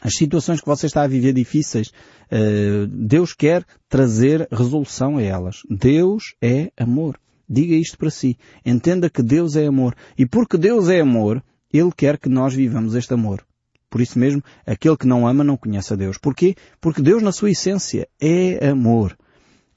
As 0.00 0.14
situações 0.16 0.60
que 0.60 0.66
você 0.66 0.86
está 0.86 1.02
a 1.02 1.08
viver 1.08 1.32
difíceis, 1.32 1.92
eh, 2.30 2.86
Deus 2.88 3.32
quer 3.32 3.64
trazer 3.88 4.46
resolução 4.50 5.16
a 5.16 5.22
elas. 5.22 5.62
Deus 5.68 6.34
é 6.40 6.70
amor. 6.76 7.18
Diga 7.48 7.74
isto 7.74 7.96
para 7.96 8.10
si. 8.10 8.36
Entenda 8.64 9.10
que 9.10 9.22
Deus 9.22 9.56
é 9.56 9.66
amor. 9.66 9.96
E 10.16 10.26
porque 10.26 10.56
Deus 10.56 10.88
é 10.88 11.00
amor, 11.00 11.42
Ele 11.72 11.90
quer 11.96 12.18
que 12.18 12.28
nós 12.28 12.54
vivamos 12.54 12.94
este 12.94 13.14
amor. 13.14 13.44
Por 13.90 14.00
isso 14.00 14.18
mesmo, 14.18 14.42
aquele 14.66 14.96
que 14.96 15.06
não 15.06 15.26
ama 15.26 15.42
não 15.42 15.56
conhece 15.56 15.92
a 15.92 15.96
Deus. 15.96 16.18
Porquê? 16.18 16.54
Porque 16.80 17.00
Deus, 17.00 17.22
na 17.22 17.32
sua 17.32 17.50
essência, 17.50 18.06
é 18.20 18.68
amor. 18.68 19.16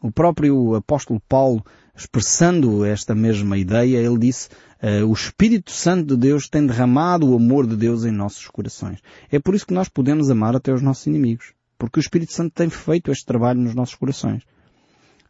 O 0.02 0.12
próprio 0.12 0.76
apóstolo 0.76 1.22
Paulo, 1.30 1.64
expressando 2.02 2.84
esta 2.86 3.16
mesma 3.16 3.58
ideia, 3.58 3.98
ele 3.98 4.18
disse, 4.18 4.50
uh, 4.82 5.06
o 5.08 5.14
Espírito 5.14 5.72
Santo 5.72 6.16
de 6.16 6.18
Deus 6.18 6.48
tem 6.48 6.66
derramado 6.66 7.30
o 7.30 7.36
amor 7.36 7.66
de 7.66 7.76
Deus 7.76 8.06
em 8.06 8.12
nossos 8.12 8.48
corações. 8.48 9.00
É 9.32 9.40
por 9.40 9.56
isso 9.56 9.66
que 9.66 9.74
nós 9.74 9.90
podemos 9.90 10.30
amar 10.30 10.56
até 10.56 10.74
os 10.74 10.82
nossos 10.82 11.08
inimigos. 11.08 11.54
Porque 11.78 12.00
o 12.00 12.02
Espírito 12.02 12.34
Santo 12.34 12.54
tem 12.54 12.70
feito 12.70 13.12
este 13.12 13.26
trabalho 13.26 13.60
nos 13.60 13.74
nossos 13.74 13.96
corações. 13.96 14.44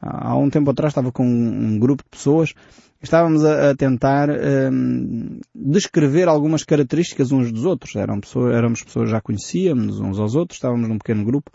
Há 0.02 0.36
um 0.36 0.50
tempo 0.50 0.72
atrás 0.72 0.92
estava 0.92 1.12
com 1.12 1.26
um, 1.26 1.78
grupo 1.78 2.04
de 2.04 2.10
pessoas 2.10 2.54
estávamos 3.02 3.44
a, 3.44 3.72
a 3.72 3.76
tentar 3.76 4.30
um, 4.30 5.40
descrever 5.56 6.28
algumas 6.28 6.64
características 6.64 7.32
uns 7.32 7.52
dos 7.52 7.66
outros. 7.66 7.96
Eram 7.96 8.20
pessoas, 8.20 8.54
éramos 8.54 8.84
pessoas 8.84 9.10
já 9.10 9.20
conhecíamos 9.20 10.00
uns 10.00 10.20
aos 10.20 10.36
outros, 10.36 10.58
estávamos 10.58 10.88
num 10.88 10.98
pequeno 10.98 11.26
grupo 11.26 11.52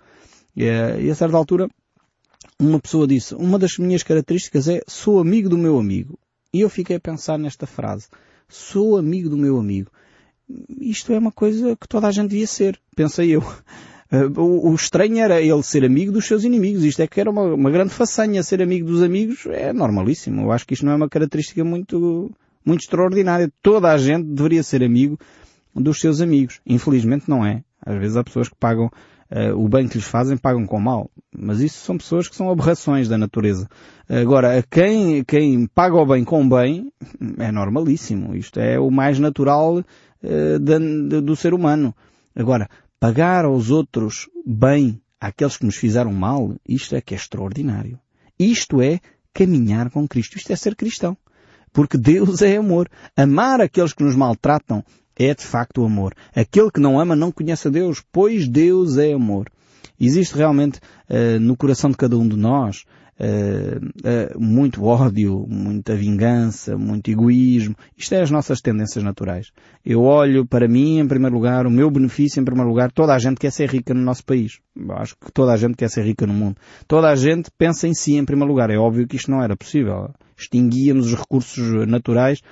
e, 0.56 0.64
eh, 0.64 1.02
e 1.02 1.10
a 1.10 1.14
certa 1.14 1.36
altura 1.36 1.68
uma 2.58 2.80
pessoa 2.80 3.06
disse, 3.06 3.34
uma 3.34 3.58
das 3.58 3.78
minhas 3.78 4.02
características 4.02 4.68
é 4.68 4.80
sou 4.86 5.20
amigo 5.20 5.48
do 5.48 5.58
meu 5.58 5.78
amigo. 5.78 6.18
E 6.52 6.60
eu 6.60 6.70
fiquei 6.70 6.96
a 6.96 7.00
pensar 7.00 7.38
nesta 7.38 7.66
frase. 7.66 8.08
Sou 8.48 8.96
amigo 8.96 9.28
do 9.28 9.36
meu 9.36 9.58
amigo. 9.58 9.90
Isto 10.80 11.12
é 11.12 11.18
uma 11.18 11.32
coisa 11.32 11.76
que 11.76 11.88
toda 11.88 12.06
a 12.06 12.12
gente 12.12 12.30
devia 12.30 12.46
ser, 12.46 12.80
pensei 12.94 13.30
eu. 13.30 13.42
O, 14.36 14.70
o, 14.70 14.74
estranho 14.76 15.18
era 15.18 15.42
ele 15.42 15.64
ser 15.64 15.84
amigo 15.84 16.12
dos 16.12 16.26
seus 16.26 16.44
inimigos. 16.44 16.84
Isto 16.84 17.02
é 17.02 17.08
que 17.08 17.20
era 17.20 17.28
uma, 17.28 17.42
uma, 17.42 17.70
grande 17.72 17.92
façanha. 17.92 18.40
Ser 18.40 18.62
amigo 18.62 18.86
dos 18.86 19.02
amigos 19.02 19.46
é 19.46 19.72
normalíssimo. 19.72 20.42
Eu 20.42 20.52
acho 20.52 20.64
que 20.64 20.74
isto 20.74 20.86
não 20.86 20.92
é 20.92 20.94
uma 20.94 21.08
característica 21.08 21.64
muito, 21.64 22.30
muito 22.64 22.82
extraordinária. 22.82 23.52
Toda 23.60 23.90
a 23.90 23.98
gente 23.98 24.28
deveria 24.28 24.62
ser 24.62 24.84
amigo 24.84 25.18
dos 25.74 25.98
seus 25.98 26.20
amigos. 26.20 26.60
Infelizmente 26.64 27.28
não 27.28 27.44
é. 27.44 27.64
Às 27.84 27.98
vezes 27.98 28.16
há 28.16 28.22
pessoas 28.22 28.48
que 28.48 28.54
pagam 28.54 28.92
uh, 29.30 29.56
o 29.56 29.68
bem 29.68 29.88
que 29.88 29.98
lhes 29.98 30.06
fazem, 30.06 30.36
pagam 30.36 30.66
com 30.66 30.80
mal. 30.80 31.10
Mas 31.36 31.60
isso 31.60 31.84
são 31.84 31.98
pessoas 31.98 32.28
que 32.28 32.36
são 32.36 32.50
aberrações 32.50 33.08
da 33.08 33.18
natureza. 33.18 33.68
Agora, 34.08 34.62
quem, 34.70 35.24
quem 35.24 35.66
paga 35.66 35.96
o 35.96 36.06
bem 36.06 36.24
com 36.24 36.48
bem 36.48 36.92
é 37.38 37.50
normalíssimo. 37.50 38.34
Isto 38.34 38.60
é 38.60 38.78
o 38.78 38.90
mais 38.90 39.18
natural 39.18 39.78
uh, 39.78 40.58
de, 40.58 41.20
do 41.20 41.36
ser 41.36 41.54
humano. 41.54 41.94
Agora, 42.34 42.68
pagar 43.00 43.44
aos 43.44 43.70
outros 43.70 44.28
bem 44.46 45.00
àqueles 45.20 45.56
que 45.56 45.66
nos 45.66 45.76
fizeram 45.76 46.12
mal, 46.12 46.54
isto 46.68 46.94
é 46.94 47.00
que 47.00 47.14
é 47.14 47.16
extraordinário. 47.16 47.98
Isto 48.38 48.82
é 48.82 49.00
caminhar 49.32 49.90
com 49.90 50.06
Cristo. 50.06 50.36
Isto 50.36 50.52
é 50.52 50.56
ser 50.56 50.74
cristão. 50.74 51.16
Porque 51.72 51.98
Deus 51.98 52.40
é 52.42 52.56
amor. 52.56 52.88
Amar 53.16 53.60
aqueles 53.60 53.92
que 53.92 54.02
nos 54.02 54.16
maltratam 54.16 54.82
é 55.18 55.34
de 55.34 55.44
facto 55.44 55.82
o 55.82 55.86
amor. 55.86 56.14
Aquele 56.34 56.70
que 56.70 56.80
não 56.80 57.00
ama 57.00 57.16
não 57.16 57.32
conhece 57.32 57.68
a 57.68 57.70
Deus, 57.70 58.02
pois 58.12 58.48
Deus 58.48 58.98
é 58.98 59.12
amor. 59.12 59.50
Existe 59.98 60.36
realmente 60.36 60.78
uh, 61.08 61.40
no 61.40 61.56
coração 61.56 61.90
de 61.90 61.96
cada 61.96 62.18
um 62.18 62.28
de 62.28 62.36
nós 62.36 62.84
uh, 63.18 63.86
uh, 63.86 64.40
muito 64.40 64.84
ódio, 64.84 65.46
muita 65.48 65.94
vingança, 65.96 66.76
muito 66.76 67.10
egoísmo. 67.10 67.74
Isto 67.96 68.14
é 68.14 68.22
as 68.22 68.30
nossas 68.30 68.60
tendências 68.60 69.02
naturais. 69.02 69.50
Eu 69.84 70.02
olho 70.02 70.46
para 70.46 70.68
mim 70.68 70.98
em 70.98 71.08
primeiro 71.08 71.34
lugar, 71.34 71.66
o 71.66 71.70
meu 71.70 71.90
benefício 71.90 72.40
em 72.40 72.44
primeiro 72.44 72.68
lugar. 72.68 72.92
Toda 72.92 73.14
a 73.14 73.18
gente 73.18 73.38
quer 73.38 73.50
ser 73.50 73.70
rica 73.70 73.94
no 73.94 74.02
nosso 74.02 74.24
país. 74.24 74.60
Eu 74.76 74.92
acho 74.92 75.16
que 75.16 75.32
toda 75.32 75.52
a 75.52 75.56
gente 75.56 75.76
quer 75.76 75.88
ser 75.88 76.04
rica 76.04 76.26
no 76.26 76.34
mundo. 76.34 76.56
Toda 76.86 77.08
a 77.08 77.16
gente 77.16 77.50
pensa 77.56 77.88
em 77.88 77.94
si 77.94 78.16
em 78.16 78.24
primeiro 78.24 78.50
lugar. 78.50 78.70
É 78.70 78.76
óbvio 78.76 79.06
que 79.06 79.16
isto 79.16 79.30
não 79.30 79.42
era 79.42 79.56
possível. 79.56 80.10
Extinguíamos 80.36 81.06
os 81.06 81.14
recursos 81.14 81.86
naturais 81.86 82.42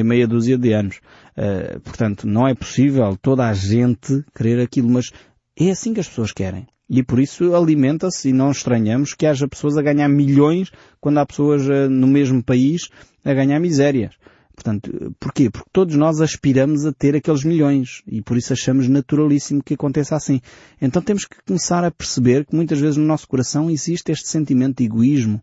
em 0.00 0.04
meia 0.04 0.26
dúzia 0.26 0.56
de 0.56 0.72
anos. 0.72 1.00
Uh, 1.36 1.80
portanto, 1.80 2.26
não 2.26 2.48
é 2.48 2.54
possível 2.54 3.16
toda 3.20 3.46
a 3.46 3.52
gente 3.52 4.24
querer 4.34 4.60
aquilo, 4.60 4.88
mas 4.88 5.10
é 5.58 5.70
assim 5.70 5.92
que 5.92 6.00
as 6.00 6.08
pessoas 6.08 6.32
querem. 6.32 6.66
E 6.88 7.02
por 7.02 7.18
isso 7.18 7.54
alimenta-se 7.54 8.30
e 8.30 8.32
não 8.32 8.50
estranhamos 8.50 9.14
que 9.14 9.26
haja 9.26 9.48
pessoas 9.48 9.76
a 9.76 9.82
ganhar 9.82 10.08
milhões 10.08 10.70
quando 11.00 11.18
há 11.18 11.26
pessoas 11.26 11.66
uh, 11.66 11.88
no 11.88 12.06
mesmo 12.06 12.42
país 12.42 12.88
a 13.24 13.32
ganhar 13.32 13.60
misérias. 13.60 14.14
Portanto, 14.54 15.14
porquê? 15.18 15.50
Porque 15.50 15.68
todos 15.72 15.96
nós 15.96 16.20
aspiramos 16.20 16.84
a 16.84 16.92
ter 16.92 17.16
aqueles 17.16 17.42
milhões 17.42 18.02
e 18.06 18.20
por 18.20 18.36
isso 18.36 18.52
achamos 18.52 18.86
naturalíssimo 18.86 19.62
que 19.62 19.74
aconteça 19.74 20.14
assim. 20.14 20.40
Então 20.80 21.00
temos 21.00 21.24
que 21.24 21.36
começar 21.46 21.84
a 21.84 21.90
perceber 21.90 22.44
que 22.44 22.54
muitas 22.54 22.78
vezes 22.78 22.96
no 22.96 23.06
nosso 23.06 23.26
coração 23.26 23.70
existe 23.70 24.12
este 24.12 24.28
sentimento 24.28 24.78
de 24.78 24.84
egoísmo, 24.84 25.42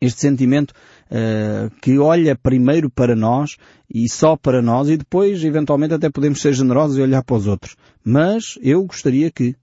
este 0.00 0.20
sentimento 0.20 0.72
uh, 1.10 1.70
que 1.80 1.98
olha 1.98 2.36
primeiro 2.36 2.90
para 2.90 3.14
nós 3.14 3.56
e 3.92 4.08
só 4.08 4.36
para 4.36 4.62
nós 4.62 4.88
e 4.88 4.96
depois 4.96 5.42
eventualmente 5.44 5.94
até 5.94 6.10
podemos 6.10 6.40
ser 6.40 6.52
generosos 6.52 6.98
e 6.98 7.02
olhar 7.02 7.22
para 7.22 7.36
os 7.36 7.46
outros. 7.46 7.76
Mas 8.04 8.58
eu 8.62 8.84
gostaria 8.84 9.30
que, 9.30 9.56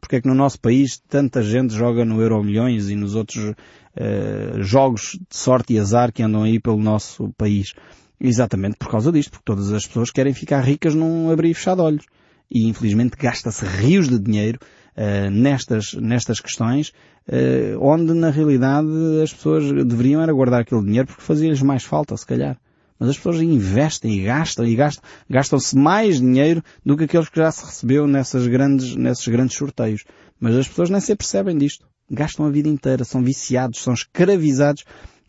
porque 0.00 0.16
é 0.16 0.20
que 0.20 0.28
no 0.28 0.34
nosso 0.34 0.60
país 0.60 1.00
tanta 1.08 1.42
gente 1.42 1.74
joga 1.74 2.04
no 2.04 2.20
Euro 2.20 2.42
Milhões 2.42 2.88
e 2.88 2.96
nos 2.96 3.14
outros 3.14 3.42
uh, 3.44 4.62
jogos 4.62 5.18
de 5.30 5.36
sorte 5.36 5.74
e 5.74 5.78
azar 5.78 6.12
que 6.12 6.22
andam 6.22 6.42
aí 6.42 6.60
pelo 6.60 6.78
nosso 6.78 7.32
país? 7.36 7.74
Exatamente 8.20 8.76
por 8.76 8.88
causa 8.88 9.10
disto, 9.10 9.32
porque 9.32 9.44
todas 9.44 9.72
as 9.72 9.86
pessoas 9.86 10.10
querem 10.10 10.32
ficar 10.32 10.60
ricas 10.60 10.94
num 10.94 11.30
abrir 11.30 11.50
e 11.50 11.54
fechar 11.54 11.74
de 11.74 11.82
olhos. 11.82 12.04
E 12.48 12.68
infelizmente 12.68 13.16
gasta-se 13.16 13.64
rios 13.64 14.08
de 14.08 14.18
dinheiro 14.18 14.58
uh, 14.96 15.30
nestas, 15.30 15.94
nestas 15.94 16.40
questões, 16.40 16.92
uh, 17.28 17.78
onde 17.80 18.12
na 18.14 18.30
realidade 18.30 18.88
as 19.22 19.32
pessoas 19.32 19.64
deveriam 19.84 20.22
era 20.22 20.32
guardar 20.32 20.60
aquele 20.60 20.82
dinheiro 20.82 21.06
porque 21.06 21.22
fazia-lhes 21.22 21.62
mais 21.62 21.84
falta, 21.84 22.16
se 22.16 22.26
calhar. 22.26 22.56
Mas 22.98 23.10
as 23.10 23.16
pessoas 23.16 23.40
investem 23.40 24.20
e 24.20 24.22
gastam 24.22 24.64
e 24.64 24.76
gastam, 24.76 25.02
gastam-se 25.28 25.76
mais 25.76 26.20
dinheiro 26.20 26.62
do 26.86 26.96
que 26.96 27.04
aqueles 27.04 27.28
que 27.28 27.38
já 27.38 27.50
se 27.50 27.64
recebeu 27.64 28.06
nessas 28.06 28.46
grandes, 28.46 28.94
nesses 28.94 29.26
grandes 29.26 29.56
sorteios. 29.56 30.04
Mas 30.38 30.54
as 30.54 30.68
pessoas 30.68 30.88
nem 30.88 31.00
se 31.00 31.16
percebem 31.16 31.58
disto. 31.58 31.84
Gastam 32.08 32.46
a 32.46 32.50
vida 32.50 32.68
inteira, 32.68 33.04
são 33.04 33.22
viciados, 33.22 33.82
são 33.82 33.94
escravizados 33.94 34.84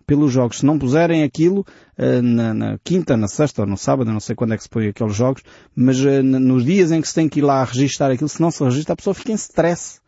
pelos 0.05 0.31
jogos. 0.31 0.59
Se 0.59 0.65
não 0.65 0.77
puserem 0.77 1.23
aquilo 1.23 1.65
uh, 1.97 2.21
na, 2.21 2.53
na, 2.53 2.79
quinta, 2.83 3.17
na 3.17 3.27
sexta 3.27 3.61
ou 3.61 3.67
no 3.67 3.77
sábado, 3.77 4.11
não 4.11 4.19
sei 4.19 4.35
quando 4.35 4.53
é 4.53 4.57
que 4.57 4.63
se 4.63 4.69
põe 4.69 4.87
aqueles 4.87 5.15
jogos, 5.15 5.43
mas 5.75 5.99
uh, 5.99 6.23
nos 6.23 6.63
dias 6.63 6.91
em 6.91 7.01
que 7.01 7.07
se 7.07 7.13
tem 7.13 7.29
que 7.29 7.39
ir 7.39 7.43
lá 7.43 7.63
registrar 7.63 8.11
aquilo, 8.11 8.29
se 8.29 8.41
não 8.41 8.51
se 8.51 8.63
registra, 8.63 8.93
a 8.93 8.95
pessoa 8.95 9.13
fica 9.13 9.31
em 9.31 9.35
stress. 9.35 10.01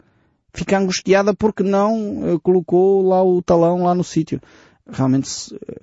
Fica 0.54 0.78
angustiada 0.78 1.34
porque 1.34 1.64
não 1.64 2.34
uh, 2.34 2.40
colocou 2.40 3.02
lá 3.02 3.24
o 3.24 3.42
talão 3.42 3.84
lá 3.84 3.94
no 3.94 4.04
sítio. 4.04 4.40
Realmente 4.90 5.30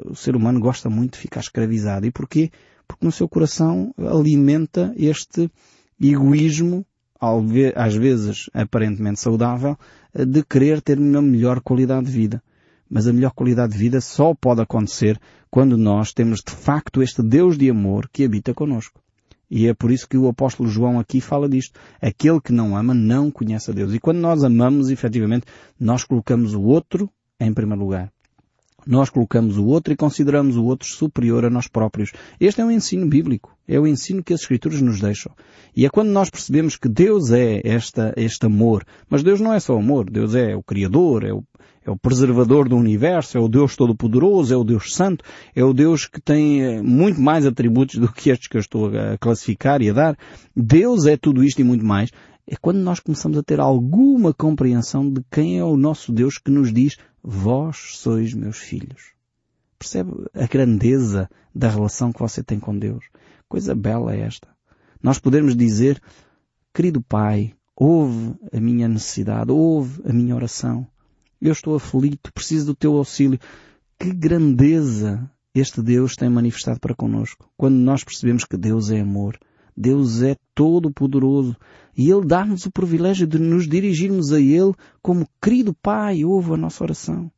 o 0.04 0.14
ser 0.14 0.36
humano 0.36 0.60
gosta 0.60 0.88
muito 0.88 1.14
de 1.14 1.18
ficar 1.18 1.40
escravizado. 1.40 2.06
E 2.06 2.10
porquê? 2.10 2.50
Porque 2.86 3.04
no 3.04 3.12
seu 3.12 3.28
coração 3.28 3.92
alimenta 3.98 4.92
este 4.96 5.50
egoísmo, 6.00 6.86
às 7.74 7.94
vezes 7.94 8.48
aparentemente 8.54 9.20
saudável, 9.20 9.76
de 10.14 10.42
querer 10.44 10.80
ter 10.80 10.98
uma 10.98 11.22
melhor 11.22 11.60
qualidade 11.60 12.06
de 12.06 12.12
vida 12.12 12.42
mas 12.92 13.06
a 13.06 13.12
melhor 13.12 13.32
qualidade 13.32 13.72
de 13.72 13.78
vida 13.78 14.02
só 14.02 14.34
pode 14.34 14.60
acontecer 14.60 15.18
quando 15.50 15.78
nós 15.78 16.12
temos 16.12 16.42
de 16.46 16.52
facto 16.52 17.02
este 17.02 17.22
Deus 17.22 17.56
de 17.56 17.70
amor 17.70 18.06
que 18.12 18.22
habita 18.22 18.52
conosco. 18.52 19.00
E 19.50 19.66
é 19.66 19.72
por 19.72 19.90
isso 19.90 20.06
que 20.06 20.18
o 20.18 20.28
apóstolo 20.28 20.68
João 20.68 21.00
aqui 21.00 21.18
fala 21.18 21.48
disto. 21.48 21.80
Aquele 22.02 22.38
que 22.38 22.52
não 22.52 22.76
ama 22.76 22.92
não 22.92 23.30
conhece 23.30 23.70
a 23.70 23.74
Deus. 23.74 23.94
E 23.94 23.98
quando 23.98 24.18
nós 24.18 24.44
amamos, 24.44 24.90
efetivamente, 24.90 25.46
nós 25.80 26.04
colocamos 26.04 26.52
o 26.52 26.60
outro 26.60 27.08
em 27.40 27.52
primeiro 27.52 27.82
lugar. 27.82 28.12
Nós 28.86 29.10
colocamos 29.10 29.56
o 29.58 29.66
outro 29.66 29.92
e 29.92 29.96
consideramos 29.96 30.56
o 30.56 30.64
outro 30.64 30.88
superior 30.88 31.44
a 31.44 31.50
nós 31.50 31.68
próprios. 31.68 32.12
Este 32.40 32.60
é 32.60 32.64
um 32.64 32.70
ensino 32.70 33.06
bíblico. 33.06 33.56
É 33.66 33.78
o 33.78 33.86
ensino 33.86 34.22
que 34.22 34.34
as 34.34 34.40
Escrituras 34.40 34.82
nos 34.82 35.00
deixam. 35.00 35.32
E 35.74 35.86
é 35.86 35.88
quando 35.88 36.08
nós 36.08 36.28
percebemos 36.28 36.76
que 36.76 36.88
Deus 36.88 37.30
é 37.30 37.60
esta, 37.64 38.12
este 38.16 38.44
amor. 38.44 38.84
Mas 39.08 39.22
Deus 39.22 39.40
não 39.40 39.52
é 39.52 39.60
só 39.60 39.76
amor. 39.76 40.10
Deus 40.10 40.34
é 40.34 40.56
o 40.56 40.62
Criador, 40.62 41.24
é 41.24 41.32
o, 41.32 41.44
é 41.84 41.90
o 41.90 41.96
preservador 41.96 42.68
do 42.68 42.76
universo, 42.76 43.38
é 43.38 43.40
o 43.40 43.48
Deus 43.48 43.76
Todo-Poderoso, 43.76 44.52
é 44.52 44.56
o 44.56 44.64
Deus 44.64 44.92
Santo, 44.92 45.24
é 45.54 45.64
o 45.64 45.72
Deus 45.72 46.06
que 46.06 46.20
tem 46.20 46.62
eh, 46.62 46.82
muito 46.82 47.20
mais 47.20 47.46
atributos 47.46 47.96
do 48.00 48.12
que 48.12 48.30
estes 48.30 48.48
que 48.48 48.56
eu 48.56 48.60
estou 48.60 48.88
a 48.88 49.16
classificar 49.16 49.80
e 49.80 49.90
a 49.90 49.92
dar. 49.92 50.18
Deus 50.56 51.06
é 51.06 51.16
tudo 51.16 51.44
isto 51.44 51.60
e 51.60 51.64
muito 51.64 51.84
mais. 51.84 52.10
É 52.46 52.56
quando 52.56 52.78
nós 52.78 53.00
começamos 53.00 53.38
a 53.38 53.42
ter 53.42 53.60
alguma 53.60 54.34
compreensão 54.34 55.10
de 55.10 55.22
quem 55.30 55.58
é 55.58 55.64
o 55.64 55.76
nosso 55.76 56.12
Deus 56.12 56.38
que 56.38 56.50
nos 56.50 56.72
diz, 56.72 56.96
vós 57.22 57.96
sois 57.96 58.34
meus 58.34 58.58
filhos. 58.58 59.12
Percebe 59.78 60.12
a 60.34 60.46
grandeza 60.46 61.28
da 61.54 61.68
relação 61.68 62.12
que 62.12 62.20
você 62.20 62.42
tem 62.42 62.58
com 62.58 62.76
Deus? 62.76 63.04
Coisa 63.48 63.74
bela 63.74 64.14
é 64.14 64.20
esta. 64.20 64.48
Nós 65.02 65.18
podemos 65.18 65.56
dizer, 65.56 66.00
querido 66.72 67.00
Pai, 67.02 67.54
ouve 67.76 68.34
a 68.52 68.60
minha 68.60 68.88
necessidade, 68.88 69.50
ouve 69.50 70.00
a 70.08 70.12
minha 70.12 70.34
oração. 70.34 70.86
Eu 71.40 71.52
estou 71.52 71.74
aflito, 71.74 72.32
preciso 72.32 72.66
do 72.66 72.74
teu 72.74 72.96
auxílio. 72.96 73.38
Que 73.98 74.12
grandeza 74.12 75.28
este 75.54 75.82
Deus 75.82 76.14
tem 76.16 76.28
manifestado 76.28 76.80
para 76.80 76.94
conosco. 76.94 77.50
Quando 77.56 77.74
nós 77.74 78.04
percebemos 78.04 78.44
que 78.44 78.56
Deus 78.56 78.90
é 78.90 79.00
amor, 79.00 79.38
Deus 79.76 80.22
é 80.22 80.36
todo 80.54 80.92
poderoso 80.92 81.56
e 81.96 82.10
Ele 82.10 82.26
dá-nos 82.26 82.66
o 82.66 82.70
privilégio 82.70 83.26
de 83.26 83.38
nos 83.38 83.68
dirigirmos 83.68 84.32
a 84.32 84.40
Ele 84.40 84.74
como 85.02 85.28
querido 85.40 85.74
Pai, 85.74 86.24
ouve 86.24 86.54
a 86.54 86.56
nossa 86.56 86.84
oração. 86.84 87.30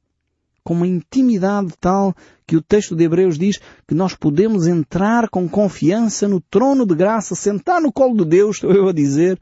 Com 0.63 0.75
uma 0.75 0.87
intimidade 0.87 1.75
tal 1.79 2.15
que 2.47 2.57
o 2.57 2.63
texto 2.63 2.97
de 2.97 3.05
Hebreus 3.05 3.37
diz 3.37 3.61
que 3.87 3.95
nós 3.95 4.15
podemos 4.15 4.67
entrar 4.67 5.29
com 5.29 5.49
confiança 5.49 6.27
no 6.27 6.41
trono 6.41 6.87
de 6.87 6.95
graça, 6.95 7.35
sentar 7.35 7.81
no 7.81 7.93
colo 7.93 8.17
de 8.17 8.25
Deus, 8.25 8.57
estou 8.57 8.73
eu 8.73 8.89
a 8.89 8.93
dizer, 8.93 9.39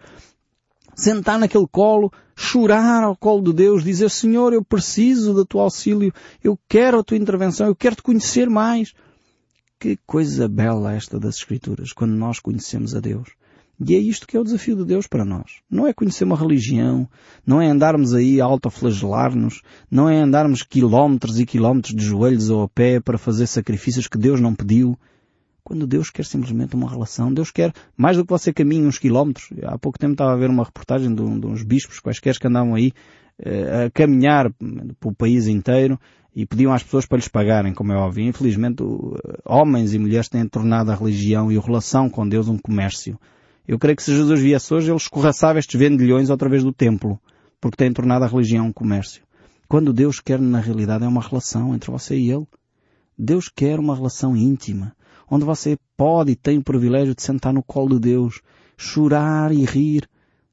sentar 0.94 1.38
naquele 1.38 1.66
colo, 1.70 2.12
chorar 2.34 3.04
ao 3.04 3.16
colo 3.16 3.42
de 3.42 3.52
Deus, 3.52 3.84
dizer 3.84 4.10
Senhor, 4.10 4.52
eu 4.52 4.64
preciso 4.64 5.32
do 5.32 5.46
teu 5.46 5.60
auxílio, 5.60 6.12
eu 6.42 6.58
quero 6.68 6.98
a 6.98 7.04
tua 7.04 7.16
intervenção, 7.16 7.66
eu 7.66 7.76
quero 7.76 7.96
te 7.96 8.02
conhecer 8.02 8.50
mais. 8.50 8.92
Que 9.82 9.98
coisa 10.06 10.46
bela 10.46 10.94
esta 10.94 11.18
das 11.18 11.38
Escrituras, 11.38 11.92
quando 11.92 12.12
nós 12.12 12.38
conhecemos 12.38 12.94
a 12.94 13.00
Deus. 13.00 13.30
E 13.84 13.96
é 13.96 13.98
isto 13.98 14.28
que 14.28 14.36
é 14.36 14.40
o 14.40 14.44
desafio 14.44 14.76
de 14.76 14.84
Deus 14.84 15.08
para 15.08 15.24
nós. 15.24 15.54
Não 15.68 15.88
é 15.88 15.92
conhecer 15.92 16.22
uma 16.22 16.36
religião, 16.36 17.10
não 17.44 17.60
é 17.60 17.66
andarmos 17.66 18.14
aí 18.14 18.40
a 18.40 18.44
autoflagelar-nos, 18.44 19.60
não 19.90 20.08
é 20.08 20.18
andarmos 20.18 20.62
quilómetros 20.62 21.40
e 21.40 21.44
quilómetros 21.44 21.96
de 21.96 22.04
joelhos 22.04 22.48
ou 22.48 22.62
a 22.62 22.68
pé 22.68 23.00
para 23.00 23.18
fazer 23.18 23.48
sacrifícios 23.48 24.06
que 24.06 24.16
Deus 24.16 24.40
não 24.40 24.54
pediu. 24.54 24.96
Quando 25.64 25.86
Deus 25.86 26.10
quer 26.10 26.24
simplesmente 26.24 26.74
uma 26.74 26.90
relação, 26.90 27.32
Deus 27.32 27.52
quer 27.52 27.72
mais 27.96 28.16
do 28.16 28.24
que 28.24 28.30
você 28.30 28.52
caminhe 28.52 28.84
uns 28.84 28.98
quilómetros. 28.98 29.48
Há 29.62 29.78
pouco 29.78 29.98
tempo 29.98 30.12
estava 30.12 30.32
a 30.32 30.36
ver 30.36 30.50
uma 30.50 30.64
reportagem 30.64 31.14
de, 31.14 31.40
de 31.40 31.46
uns 31.46 31.62
bispos 31.62 32.00
quaisquer 32.00 32.36
que 32.36 32.48
andavam 32.48 32.74
aí 32.74 32.92
uh, 33.38 33.86
a 33.86 33.90
caminhar 33.90 34.52
pelo 34.98 35.14
país 35.14 35.46
inteiro 35.46 35.98
e 36.34 36.44
pediam 36.44 36.72
às 36.72 36.82
pessoas 36.82 37.06
para 37.06 37.18
lhes 37.18 37.28
pagarem, 37.28 37.72
como 37.72 37.92
é 37.92 37.96
óbvio. 37.96 38.26
Infelizmente, 38.26 38.82
uh, 38.82 39.16
homens 39.44 39.94
e 39.94 39.98
mulheres 40.00 40.28
têm 40.28 40.48
tornado 40.48 40.90
a 40.90 40.96
religião 40.96 41.52
e 41.52 41.56
a 41.56 41.60
relação 41.60 42.10
com 42.10 42.28
Deus 42.28 42.48
um 42.48 42.58
comércio. 42.58 43.16
Eu 43.66 43.78
creio 43.78 43.96
que 43.96 44.02
se 44.02 44.12
Jesus 44.12 44.40
viesse 44.40 44.74
hoje, 44.74 44.90
ele 44.90 44.96
escorraçava 44.96 45.60
estes 45.60 45.78
vendilhões 45.78 46.28
outra 46.28 46.48
vez 46.48 46.64
do 46.64 46.72
templo, 46.72 47.20
porque 47.60 47.76
têm 47.76 47.92
tornado 47.92 48.24
a 48.24 48.28
religião 48.28 48.66
um 48.66 48.72
comércio. 48.72 49.22
Quando 49.68 49.92
Deus 49.92 50.18
quer, 50.18 50.40
na 50.40 50.58
realidade, 50.58 51.04
é 51.04 51.08
uma 51.08 51.22
relação 51.22 51.72
entre 51.72 51.88
você 51.88 52.16
e 52.16 52.32
Ele. 52.32 52.48
Deus 53.16 53.48
quer 53.48 53.78
uma 53.78 53.94
relação 53.94 54.36
íntima 54.36 54.92
onde 55.30 55.44
você 55.44 55.78
pode 55.96 56.32
e 56.32 56.36
tem 56.36 56.58
o 56.58 56.62
privilégio 56.62 57.14
de 57.14 57.22
sentar 57.22 57.52
no 57.52 57.62
colo 57.62 57.94
de 57.94 58.10
Deus, 58.10 58.40
chorar 58.76 59.52
e 59.52 59.64
rir, 59.64 60.08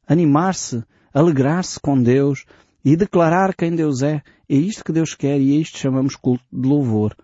animar-se, 0.07 0.83
alegrar-se 1.13 1.79
com 1.79 2.01
Deus 2.01 2.45
e 2.83 2.95
declarar 2.95 3.55
quem 3.55 3.75
Deus 3.75 4.01
é. 4.01 4.21
É 4.47 4.55
isto 4.55 4.83
que 4.83 4.91
Deus 4.91 5.13
quer 5.13 5.39
e 5.39 5.55
é 5.55 5.59
isto 5.59 5.73
que 5.73 5.79
chamamos 5.79 6.15
culto 6.15 6.43
de 6.51 6.67
louvor. 6.67 7.15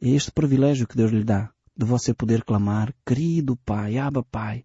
É 0.00 0.08
este 0.08 0.30
privilégio 0.30 0.86
que 0.86 0.96
Deus 0.96 1.10
lhe 1.10 1.24
dá, 1.24 1.50
de 1.76 1.84
você 1.84 2.12
poder 2.12 2.44
clamar, 2.44 2.94
querido 3.06 3.56
Pai, 3.56 3.98
Aba 3.98 4.22
Pai, 4.22 4.64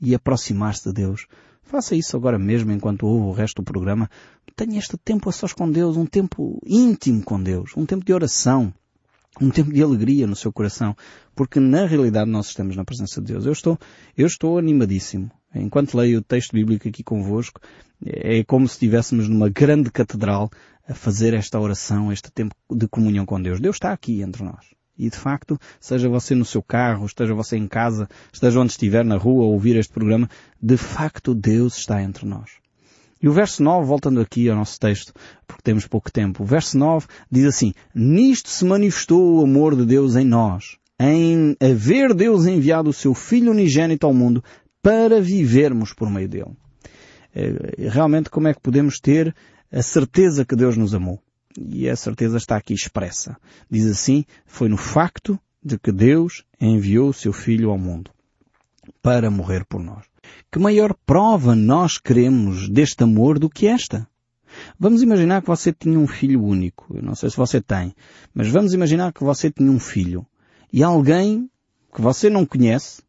e 0.00 0.14
aproximar-se 0.14 0.84
de 0.88 0.92
Deus. 0.92 1.26
Faça 1.62 1.94
isso 1.96 2.16
agora 2.16 2.38
mesmo 2.38 2.72
enquanto 2.72 3.06
ouve 3.06 3.26
o 3.26 3.32
resto 3.32 3.62
do 3.62 3.64
programa. 3.64 4.08
Tenha 4.54 4.78
este 4.78 4.96
tempo 4.96 5.28
a 5.28 5.32
sós 5.32 5.52
com 5.52 5.70
Deus, 5.70 5.96
um 5.96 6.06
tempo 6.06 6.60
íntimo 6.66 7.24
com 7.24 7.42
Deus, 7.42 7.72
um 7.76 7.86
tempo 7.86 8.04
de 8.04 8.12
oração 8.12 8.72
um 9.40 9.50
tempo 9.50 9.72
de 9.72 9.82
alegria 9.82 10.26
no 10.26 10.36
seu 10.36 10.52
coração, 10.52 10.96
porque 11.34 11.58
na 11.58 11.86
realidade 11.86 12.30
nós 12.30 12.48
estamos 12.48 12.76
na 12.76 12.84
presença 12.84 13.20
de 13.20 13.32
Deus. 13.32 13.46
Eu 13.46 13.52
estou, 13.52 13.78
eu 14.16 14.26
estou 14.26 14.58
animadíssimo. 14.58 15.30
Enquanto 15.54 15.96
leio 15.96 16.18
o 16.18 16.22
texto 16.22 16.52
bíblico 16.52 16.88
aqui 16.88 17.02
convosco, 17.02 17.60
É 18.04 18.44
como 18.44 18.68
se 18.68 18.74
estivéssemos 18.74 19.28
numa 19.28 19.48
grande 19.48 19.90
catedral 19.90 20.50
a 20.86 20.94
fazer 20.94 21.32
esta 21.32 21.58
oração, 21.58 22.12
este 22.12 22.30
tempo 22.30 22.54
de 22.70 22.86
comunhão 22.86 23.24
com 23.24 23.40
Deus. 23.40 23.60
Deus 23.60 23.76
está 23.76 23.92
aqui 23.92 24.20
entre 24.20 24.44
nós. 24.44 24.74
E 24.96 25.08
de 25.08 25.16
facto, 25.16 25.58
seja 25.80 26.08
você 26.08 26.34
no 26.34 26.44
seu 26.44 26.62
carro, 26.62 27.06
esteja 27.06 27.34
você 27.34 27.56
em 27.56 27.66
casa, 27.66 28.08
esteja 28.32 28.60
onde 28.60 28.72
estiver 28.72 29.04
na 29.04 29.16
rua 29.16 29.44
a 29.44 29.48
ouvir 29.48 29.76
este 29.76 29.92
programa, 29.92 30.28
de 30.60 30.76
facto 30.76 31.34
Deus 31.34 31.78
está 31.78 32.02
entre 32.02 32.26
nós. 32.26 32.63
E 33.24 33.28
o 33.28 33.32
verso 33.32 33.62
9, 33.62 33.86
voltando 33.86 34.20
aqui 34.20 34.50
ao 34.50 34.56
nosso 34.56 34.78
texto, 34.78 35.14
porque 35.46 35.62
temos 35.62 35.86
pouco 35.86 36.12
tempo, 36.12 36.42
o 36.42 36.46
verso 36.46 36.76
9 36.76 37.06
diz 37.30 37.46
assim, 37.46 37.72
Nisto 37.94 38.50
se 38.50 38.66
manifestou 38.66 39.38
o 39.38 39.44
amor 39.44 39.74
de 39.74 39.86
Deus 39.86 40.14
em 40.14 40.26
nós, 40.26 40.76
em 41.00 41.56
haver 41.58 42.12
Deus 42.12 42.44
enviado 42.44 42.90
o 42.90 42.92
seu 42.92 43.14
Filho 43.14 43.52
unigênito 43.52 44.06
ao 44.06 44.12
mundo 44.12 44.44
para 44.82 45.22
vivermos 45.22 45.94
por 45.94 46.10
meio 46.10 46.28
dele. 46.28 46.52
Eh, 47.34 47.88
realmente, 47.88 48.28
como 48.28 48.46
é 48.46 48.52
que 48.52 48.60
podemos 48.60 49.00
ter 49.00 49.34
a 49.72 49.80
certeza 49.80 50.44
que 50.44 50.54
Deus 50.54 50.76
nos 50.76 50.92
amou? 50.92 51.18
E 51.58 51.88
a 51.88 51.96
certeza 51.96 52.36
está 52.36 52.58
aqui 52.58 52.74
expressa. 52.74 53.38
Diz 53.70 53.86
assim, 53.86 54.26
foi 54.44 54.68
no 54.68 54.76
facto 54.76 55.40
de 55.64 55.78
que 55.78 55.90
Deus 55.90 56.44
enviou 56.60 57.08
o 57.08 57.14
seu 57.14 57.32
Filho 57.32 57.70
ao 57.70 57.78
mundo 57.78 58.10
para 59.00 59.30
morrer 59.30 59.64
por 59.64 59.82
nós. 59.82 60.13
Que 60.50 60.58
maior 60.58 60.94
prova 61.06 61.54
nós 61.54 61.98
queremos 61.98 62.68
deste 62.68 63.02
amor 63.04 63.38
do 63.38 63.48
que 63.50 63.66
esta? 63.66 64.08
Vamos 64.78 65.02
imaginar 65.02 65.42
que 65.42 65.48
você 65.48 65.72
tinha 65.72 65.98
um 65.98 66.06
filho 66.06 66.42
único. 66.42 66.86
Eu 66.94 67.02
não 67.02 67.14
sei 67.14 67.30
se 67.30 67.36
você 67.36 67.60
tem, 67.60 67.94
mas 68.32 68.48
vamos 68.48 68.72
imaginar 68.72 69.12
que 69.12 69.24
você 69.24 69.50
tinha 69.50 69.70
um 69.70 69.80
filho. 69.80 70.26
E 70.72 70.82
alguém 70.82 71.48
que 71.94 72.00
você 72.00 72.28
não 72.28 72.44
conhece 72.44 73.02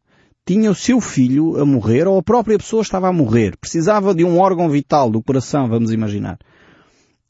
tinha 0.46 0.70
o 0.70 0.74
seu 0.74 1.00
filho 1.00 1.60
a 1.60 1.66
morrer 1.66 2.06
ou 2.06 2.18
a 2.18 2.22
própria 2.22 2.56
pessoa 2.56 2.82
estava 2.82 3.08
a 3.08 3.12
morrer. 3.12 3.56
Precisava 3.56 4.14
de 4.14 4.24
um 4.24 4.38
órgão 4.38 4.68
vital 4.70 5.10
do 5.10 5.22
coração, 5.22 5.68
vamos 5.68 5.92
imaginar. 5.92 6.38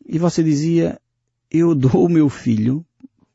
E 0.06 0.18
você 0.18 0.42
dizia, 0.42 1.00
eu 1.50 1.74
dou 1.74 2.04
o 2.04 2.08
meu 2.08 2.28
filho 2.28 2.84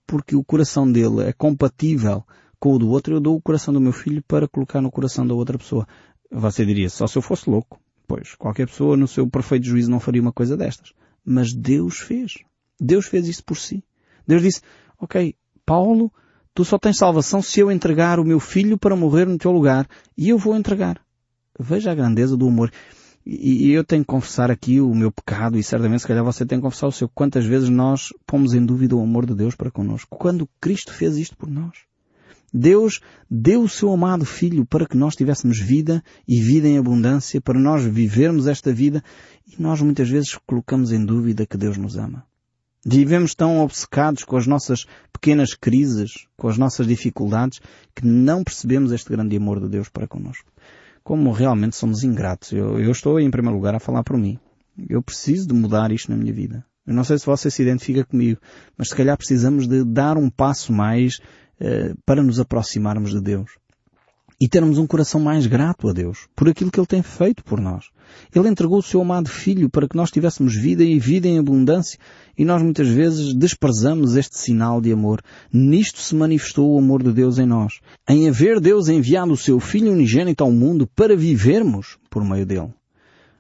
porque 0.05 0.35
o 0.35 0.43
coração 0.43 0.91
dele 0.91 1.21
é 1.21 1.33
compatível 1.33 2.23
com 2.59 2.75
o 2.75 2.77
do 2.77 2.89
outro, 2.89 3.15
eu 3.15 3.19
dou 3.19 3.35
o 3.35 3.41
coração 3.41 3.73
do 3.73 3.81
meu 3.81 3.91
filho 3.91 4.23
para 4.27 4.47
colocar 4.47 4.81
no 4.81 4.91
coração 4.91 5.25
da 5.25 5.33
outra 5.33 5.57
pessoa. 5.57 5.87
Você 6.31 6.65
diria, 6.65 6.89
só 6.89 7.07
se 7.07 7.17
eu 7.17 7.21
fosse 7.21 7.49
louco. 7.49 7.79
Pois, 8.07 8.35
qualquer 8.35 8.67
pessoa 8.67 8.95
no 8.95 9.07
seu 9.07 9.27
perfeito 9.27 9.65
juízo 9.65 9.91
não 9.91 9.99
faria 9.99 10.21
uma 10.21 10.31
coisa 10.31 10.55
destas. 10.55 10.93
Mas 11.25 11.53
Deus 11.53 11.99
fez. 11.99 12.39
Deus 12.79 13.05
fez 13.05 13.27
isso 13.27 13.43
por 13.43 13.57
si. 13.57 13.83
Deus 14.25 14.41
disse, 14.41 14.61
ok, 14.99 15.35
Paulo, 15.65 16.11
tu 16.53 16.63
só 16.63 16.77
tens 16.77 16.97
salvação 16.97 17.41
se 17.41 17.59
eu 17.59 17.71
entregar 17.71 18.19
o 18.19 18.25
meu 18.25 18.39
filho 18.39 18.77
para 18.77 18.95
morrer 18.95 19.25
no 19.25 19.37
teu 19.37 19.51
lugar. 19.51 19.87
E 20.17 20.29
eu 20.29 20.37
vou 20.37 20.55
entregar. 20.55 21.01
Veja 21.59 21.91
a 21.91 21.95
grandeza 21.95 22.37
do 22.37 22.47
amor. 22.47 22.71
E, 23.25 23.67
e 23.67 23.71
eu 23.71 23.83
tenho 23.83 24.03
que 24.03 24.07
confessar 24.07 24.49
aqui 24.49 24.81
o 24.81 24.95
meu 24.95 25.11
pecado 25.11 25.57
e 25.57 25.63
certamente 25.63 26.01
se 26.01 26.07
calhar 26.07 26.23
você 26.23 26.45
tem 26.45 26.57
que 26.57 26.63
confessar 26.63 26.87
o 26.87 26.91
seu. 26.91 27.07
Quantas 27.09 27.45
vezes 27.45 27.69
nós 27.69 28.13
pomos 28.25 28.53
em 28.53 28.65
dúvida 28.65 28.95
o 28.95 29.01
amor 29.01 29.25
de 29.25 29.35
Deus 29.35 29.53
para 29.53 29.69
connosco. 29.69 30.17
Quando 30.17 30.49
Cristo 30.59 30.93
fez 30.93 31.17
isto 31.17 31.37
por 31.37 31.49
nós. 31.49 31.90
Deus 32.53 32.99
deu 33.29 33.63
o 33.63 33.69
seu 33.69 33.91
amado 33.91 34.25
Filho 34.25 34.65
para 34.65 34.85
que 34.85 34.97
nós 34.97 35.15
tivéssemos 35.15 35.59
vida 35.59 36.03
e 36.27 36.41
vida 36.41 36.67
em 36.67 36.77
abundância, 36.77 37.39
para 37.39 37.59
nós 37.59 37.83
vivermos 37.83 38.47
esta 38.47 38.73
vida 38.73 39.01
e 39.47 39.61
nós 39.61 39.81
muitas 39.81 40.09
vezes 40.09 40.37
colocamos 40.45 40.91
em 40.91 41.05
dúvida 41.05 41.45
que 41.45 41.57
Deus 41.57 41.77
nos 41.77 41.97
ama. 41.97 42.25
Vivemos 42.85 43.35
tão 43.35 43.59
obcecados 43.59 44.23
com 44.23 44.35
as 44.35 44.47
nossas 44.47 44.85
pequenas 45.13 45.53
crises, 45.53 46.25
com 46.35 46.47
as 46.47 46.57
nossas 46.57 46.87
dificuldades, 46.87 47.61
que 47.95 48.05
não 48.05 48.43
percebemos 48.43 48.91
este 48.91 49.09
grande 49.09 49.37
amor 49.37 49.61
de 49.61 49.69
Deus 49.69 49.87
para 49.87 50.07
connosco. 50.07 50.51
Como 51.03 51.31
realmente 51.31 51.75
somos 51.75 52.03
ingratos. 52.03 52.51
Eu, 52.51 52.79
eu 52.79 52.91
estou 52.91 53.19
em 53.19 53.29
primeiro 53.29 53.55
lugar 53.55 53.75
a 53.75 53.79
falar 53.79 54.03
por 54.03 54.17
mim. 54.17 54.39
Eu 54.89 55.01
preciso 55.01 55.47
de 55.47 55.53
mudar 55.53 55.91
isto 55.91 56.09
na 56.09 56.17
minha 56.17 56.33
vida. 56.33 56.65
Eu 56.85 56.95
não 56.95 57.03
sei 57.03 57.19
se 57.19 57.25
você 57.25 57.51
se 57.51 57.61
identifica 57.61 58.03
comigo, 58.03 58.41
mas 58.75 58.89
se 58.89 58.95
calhar 58.95 59.15
precisamos 59.15 59.67
de 59.67 59.83
dar 59.83 60.17
um 60.17 60.29
passo 60.29 60.73
mais 60.73 61.19
eh, 61.63 61.93
para 62.03 62.23
nos 62.23 62.39
aproximarmos 62.39 63.11
de 63.11 63.21
Deus. 63.21 63.51
E 64.39 64.49
termos 64.49 64.79
um 64.79 64.87
coração 64.87 65.21
mais 65.21 65.45
grato 65.45 65.87
a 65.87 65.93
Deus 65.93 66.27
por 66.35 66.49
aquilo 66.49 66.71
que 66.71 66.79
Ele 66.79 66.87
tem 66.87 67.03
feito 67.03 67.43
por 67.43 67.61
nós. 67.61 67.85
Ele 68.33 68.49
entregou 68.49 68.79
o 68.79 68.81
seu 68.81 68.99
amado 68.99 69.29
Filho 69.29 69.69
para 69.69 69.87
que 69.87 69.95
nós 69.95 70.09
tivéssemos 70.09 70.55
vida 70.55 70.83
e 70.83 70.97
vida 70.97 71.27
em 71.27 71.37
abundância 71.37 71.99
e 72.35 72.43
nós 72.43 72.63
muitas 72.63 72.87
vezes 72.87 73.35
desprezamos 73.35 74.15
este 74.15 74.39
sinal 74.39 74.81
de 74.81 74.91
amor. 74.91 75.21
Nisto 75.53 75.99
se 75.99 76.15
manifestou 76.15 76.73
o 76.73 76.79
amor 76.79 77.03
de 77.03 77.13
Deus 77.13 77.37
em 77.37 77.45
nós. 77.45 77.79
Em 78.09 78.27
haver 78.27 78.59
Deus 78.59 78.89
enviado 78.89 79.31
o 79.31 79.37
seu 79.37 79.59
Filho 79.59 79.91
unigênito 79.91 80.43
ao 80.43 80.51
mundo 80.51 80.87
para 80.95 81.15
vivermos 81.15 81.99
por 82.09 82.25
meio 82.25 82.43
dele. 82.47 82.73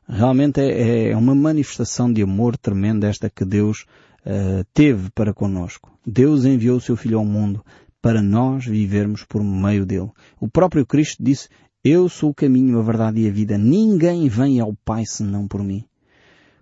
Realmente 0.07 0.61
é, 0.61 1.09
é 1.09 1.17
uma 1.17 1.33
manifestação 1.33 2.13
de 2.13 2.21
amor 2.21 2.55
tremenda 2.55 3.07
esta 3.07 3.31
que 3.31 3.43
Deus 3.43 3.87
uh, 4.23 4.63
teve 4.75 5.09
para 5.09 5.33
conosco. 5.33 5.91
Deus 6.05 6.45
enviou 6.45 6.77
o 6.77 6.81
seu 6.81 6.95
Filho 6.95 7.17
ao 7.17 7.25
mundo 7.25 7.63
para 8.01 8.21
nós 8.21 8.65
vivermos 8.65 9.23
por 9.23 9.43
meio 9.43 9.85
dele. 9.85 10.09
O 10.39 10.49
próprio 10.49 10.85
Cristo 10.85 11.23
disse, 11.23 11.47
eu 11.83 12.07
sou 12.09 12.29
o 12.29 12.33
caminho, 12.33 12.79
a 12.79 12.83
verdade 12.83 13.21
e 13.21 13.27
a 13.27 13.31
vida. 13.31 13.57
Ninguém 13.57 14.27
vem 14.27 14.59
ao 14.59 14.73
Pai 14.85 15.05
senão 15.05 15.47
por 15.47 15.63
mim. 15.63 15.83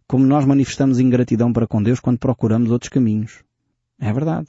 Como 0.08 0.25
nós 0.25 0.45
manifestamos 0.45 0.99
ingratidão 0.99 1.54
para 1.54 1.67
com 1.67 1.84
Deus 1.84 1.99
quando 1.99 2.17
procuramos 2.17 2.71
outros 2.71 2.89
caminhos. 2.89 3.43
É 3.99 4.12
verdade. 4.12 4.47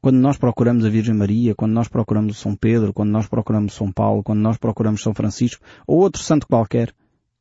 Quando 0.00 0.16
nós 0.16 0.36
procuramos 0.36 0.84
a 0.84 0.88
Virgem 0.88 1.14
Maria, 1.14 1.54
quando 1.54 1.72
nós 1.72 1.88
procuramos 1.88 2.38
São 2.38 2.54
Pedro, 2.54 2.92
quando 2.92 3.10
nós 3.10 3.26
procuramos 3.26 3.74
São 3.74 3.92
Paulo, 3.92 4.22
quando 4.22 4.40
nós 4.40 4.56
procuramos 4.56 5.02
São 5.02 5.12
Francisco, 5.12 5.64
ou 5.86 5.98
outro 5.98 6.22
santo 6.22 6.46
qualquer, 6.46 6.92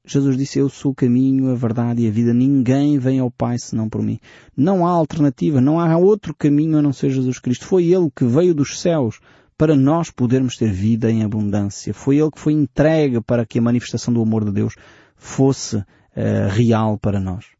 Jesus 0.08 0.38
disse, 0.38 0.58
eu 0.58 0.70
sou 0.70 0.92
o 0.92 0.96
caminho, 0.96 1.52
a 1.52 1.56
verdade 1.56 2.02
e 2.02 2.08
a 2.08 2.12
vida. 2.12 2.34
Ninguém 2.34 2.98
vem 2.98 3.20
ao 3.20 3.30
Pai 3.30 3.60
senão 3.60 3.90
por 3.90 4.02
mim. 4.02 4.20
Não 4.56 4.88
há 4.88 4.90
alternativa, 4.90 5.60
não 5.60 5.80
há 5.80 5.98
outro 5.98 6.34
caminho 6.34 6.78
a 6.78 6.82
não 6.82 6.94
ser 6.94 7.10
Jesus 7.10 7.40
Cristo. 7.40 7.66
Foi 7.66 7.86
Ele 7.86 8.10
que 8.16 8.24
veio 8.24 8.56
dos 8.56 8.80
céus 8.80 9.20
para 9.58 9.76
nós 9.76 10.10
podermos 10.10 10.56
ter 10.56 10.72
vida 10.72 11.12
em 11.12 11.24
abundância. 11.24 11.94
Foi 11.94 12.18
Ele 12.18 12.32
que 12.32 12.40
foi 12.40 12.54
entregue 12.54 13.20
para 13.20 13.46
que 13.46 13.60
a 13.60 13.62
manifestação 13.62 14.14
do 14.14 14.22
amor 14.22 14.46
de 14.46 14.52
Deus 14.52 14.76
fosse 15.18 15.76
uh, 15.78 15.84
real 16.50 16.98
para 16.98 17.20
nós. 17.20 17.57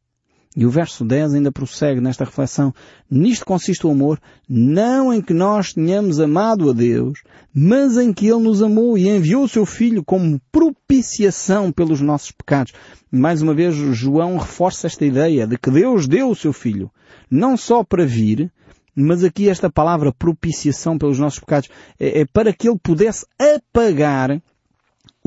E 0.60 0.66
o 0.66 0.72
verso 0.72 1.06
10 1.06 1.36
ainda 1.36 1.52
prossegue 1.52 2.02
nesta 2.02 2.26
reflexão. 2.26 2.74
Nisto 3.08 3.46
consiste 3.46 3.86
o 3.86 3.92
amor, 3.92 4.20
não 4.50 5.14
em 5.14 5.22
que 5.22 5.32
nós 5.32 5.72
tenhamos 5.72 6.20
amado 6.20 6.72
a 6.72 6.74
Deus, 6.74 7.22
mas 7.54 7.96
em 7.96 8.12
que 8.12 8.26
Ele 8.26 8.42
nos 8.42 8.64
amou 8.64 8.98
e 8.98 9.08
enviou 9.08 9.44
o 9.44 9.48
seu 9.48 9.68
Filho 9.68 10.04
como 10.04 10.42
propiciação 10.52 11.72
pelos 11.72 12.02
nossos 12.02 12.32
pecados. 12.32 12.74
Mais 13.12 13.44
uma 13.44 13.54
vez, 13.54 13.76
João 13.76 14.36
reforça 14.36 14.88
esta 14.88 15.06
ideia 15.06 15.46
de 15.46 15.60
que 15.60 15.70
Deus 15.70 16.08
deu 16.08 16.32
o 16.32 16.36
seu 16.36 16.52
Filho, 16.52 16.90
não 17.30 17.56
só 17.56 17.84
para 17.84 18.04
vir, 18.04 18.52
mas 18.96 19.24
aqui 19.24 19.48
esta 19.48 19.70
palavra 19.70 20.12
propiciação 20.12 20.98
pelos 20.98 21.20
nossos 21.20 21.38
pecados 21.38 21.70
é, 22.00 22.22
é 22.22 22.26
para 22.26 22.52
que 22.52 22.68
Ele 22.68 22.80
pudesse 22.82 23.28
apagar 23.40 24.42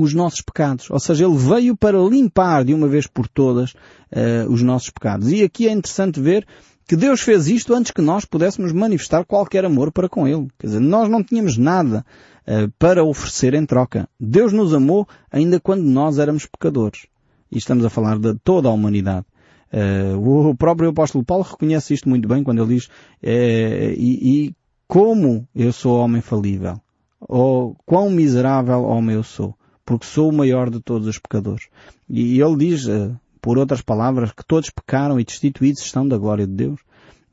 os 0.01 0.15
nossos 0.15 0.41
pecados. 0.41 0.91
Ou 0.91 0.99
seja, 0.99 1.25
Ele 1.25 1.37
veio 1.37 1.77
para 1.77 1.99
limpar 1.99 2.65
de 2.65 2.73
uma 2.73 2.89
vez 2.89 3.07
por 3.07 3.29
todas 3.29 3.73
uh, 3.73 4.49
os 4.51 4.63
nossos 4.63 4.91
pecados. 4.91 5.31
E 5.31 5.43
aqui 5.43 5.69
é 5.69 5.73
interessante 5.73 6.21
ver 6.21 6.47
que 6.87 6.97
Deus 6.97 7.21
fez 7.21 7.49
isto 7.49 7.75
antes 7.75 7.91
que 7.91 8.01
nós 8.01 8.25
pudéssemos 8.25 8.73
manifestar 8.73 9.25
qualquer 9.25 9.65
amor 9.65 9.93
para 9.93 10.09
com 10.09 10.27
Ele. 10.27 10.49
Quer 10.59 10.69
dizer, 10.69 10.81
nós 10.81 11.09
não 11.09 11.23
tínhamos 11.23 11.57
nada 11.57 12.05
uh, 12.47 12.71
para 12.79 13.05
oferecer 13.05 13.55
em 13.55 13.67
troca. 13.67 14.09
Deus 14.19 14.53
nos 14.53 14.75
amou 14.75 15.07
ainda 15.31 15.61
quando 15.61 15.83
nós 15.83 16.19
éramos 16.19 16.47
pecadores. 16.47 17.07
E 17.53 17.59
estamos 17.59 17.85
a 17.85 17.91
falar 17.91 18.19
de 18.19 18.35
toda 18.43 18.69
a 18.69 18.73
humanidade. 18.73 19.27
Uh, 19.73 20.49
o 20.51 20.55
próprio 20.57 20.91
apóstolo 20.91 21.25
Paulo 21.25 21.45
reconhece 21.45 21.95
isto 21.95 22.09
muito 22.09 22.27
bem 22.27 22.43
quando 22.43 22.61
ele 22.61 22.75
diz 22.75 22.89
e, 23.23 24.49
e 24.49 24.55
como 24.89 25.47
eu 25.55 25.73
sou 25.73 26.01
homem 26.01 26.21
falível, 26.21 26.81
ou 27.21 27.77
quão 27.87 28.11
miserável 28.11 28.83
homem 28.83 29.15
eu 29.15 29.23
sou 29.23 29.55
porque 29.91 30.07
sou 30.07 30.29
o 30.29 30.33
maior 30.33 30.71
de 30.71 30.79
todos 30.79 31.09
os 31.09 31.19
pecadores. 31.19 31.65
E 32.09 32.41
ele 32.41 32.57
diz, 32.57 32.87
eh, 32.87 33.11
por 33.43 33.59
outras 33.59 33.83
palavras, 33.83 34.31
que 34.31 34.47
todos 34.47 34.71
pecaram 34.71 35.19
e 35.19 35.25
destituídos 35.25 35.83
estão 35.83 36.07
da 36.07 36.17
glória 36.17 36.47
de 36.47 36.53
Deus. 36.53 36.79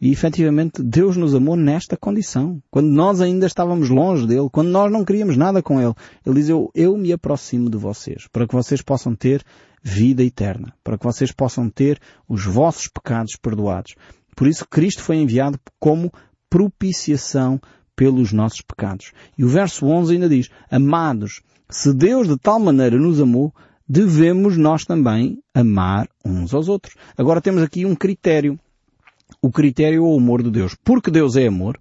E 0.01 0.11
efetivamente 0.11 0.81
Deus 0.81 1.15
nos 1.15 1.35
amou 1.35 1.55
nesta 1.55 1.95
condição. 1.95 2.59
Quando 2.71 2.87
nós 2.87 3.21
ainda 3.21 3.45
estávamos 3.45 3.91
longe 3.91 4.25
dele, 4.25 4.49
quando 4.51 4.69
nós 4.69 4.91
não 4.91 5.05
queríamos 5.05 5.37
nada 5.37 5.61
com 5.61 5.79
ele, 5.79 5.93
ele 6.25 6.33
diz, 6.33 6.49
eu, 6.49 6.71
eu 6.73 6.97
me 6.97 7.13
aproximo 7.13 7.69
de 7.69 7.77
vocês, 7.77 8.27
para 8.31 8.47
que 8.47 8.55
vocês 8.55 8.81
possam 8.81 9.13
ter 9.13 9.43
vida 9.83 10.23
eterna, 10.23 10.73
para 10.83 10.97
que 10.97 11.05
vocês 11.05 11.31
possam 11.31 11.69
ter 11.69 11.99
os 12.27 12.43
vossos 12.43 12.87
pecados 12.87 13.35
perdoados. 13.39 13.93
Por 14.35 14.47
isso 14.47 14.67
Cristo 14.67 15.03
foi 15.03 15.17
enviado 15.17 15.59
como 15.79 16.11
propiciação 16.49 17.61
pelos 17.95 18.33
nossos 18.33 18.61
pecados. 18.61 19.11
E 19.37 19.45
o 19.45 19.47
verso 19.47 19.85
11 19.85 20.15
ainda 20.15 20.27
diz, 20.27 20.49
amados, 20.71 21.43
se 21.69 21.93
Deus 21.93 22.27
de 22.27 22.37
tal 22.37 22.59
maneira 22.59 22.97
nos 22.97 23.19
amou, 23.19 23.53
devemos 23.87 24.57
nós 24.57 24.85
também 24.85 25.39
amar 25.53 26.07
uns 26.23 26.53
aos 26.53 26.67
outros. 26.67 26.95
Agora 27.17 27.41
temos 27.41 27.61
aqui 27.61 27.85
um 27.85 27.95
critério. 27.95 28.59
O 29.41 29.51
critério 29.51 29.97
é 29.97 30.01
o 30.01 30.17
amor 30.17 30.43
de 30.43 30.51
Deus. 30.51 30.75
Porque 30.83 31.11
Deus 31.11 31.35
é 31.35 31.47
amor, 31.47 31.79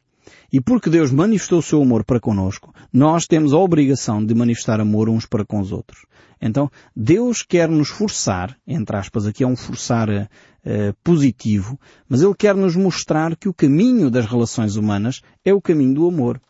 e 0.53 0.61
porque 0.61 0.90
Deus 0.90 1.11
manifestou 1.11 1.59
o 1.59 1.62
seu 1.62 1.83
amor 1.83 2.05
para 2.05 2.20
conosco, 2.20 2.75
nós 2.92 3.27
temos 3.27 3.53
a 3.53 3.59
obrigação 3.59 4.25
de 4.25 4.35
manifestar 4.35 4.81
amor 4.81 5.09
uns 5.09 5.27
para 5.27 5.44
com 5.44 5.61
os 5.61 5.72
outros. 5.72 6.07
Então, 6.40 6.70
Deus 6.94 7.42
quer 7.42 7.68
nos 7.68 7.88
forçar, 7.88 8.57
entre 8.66 8.96
aspas, 8.96 9.27
aqui 9.27 9.42
é 9.42 9.46
um 9.46 9.57
forçar 9.57 10.09
uh, 10.11 10.27
positivo, 11.03 11.79
mas 12.09 12.22
Ele 12.22 12.35
quer 12.35 12.55
nos 12.55 12.77
mostrar 12.77 13.37
que 13.37 13.49
o 13.49 13.55
caminho 13.55 14.11
das 14.11 14.27
relações 14.27 14.77
humanas 14.77 15.22
é 15.44 15.53
o 15.53 15.61
caminho 15.61 15.94
do 15.94 16.09
amor. 16.09 16.40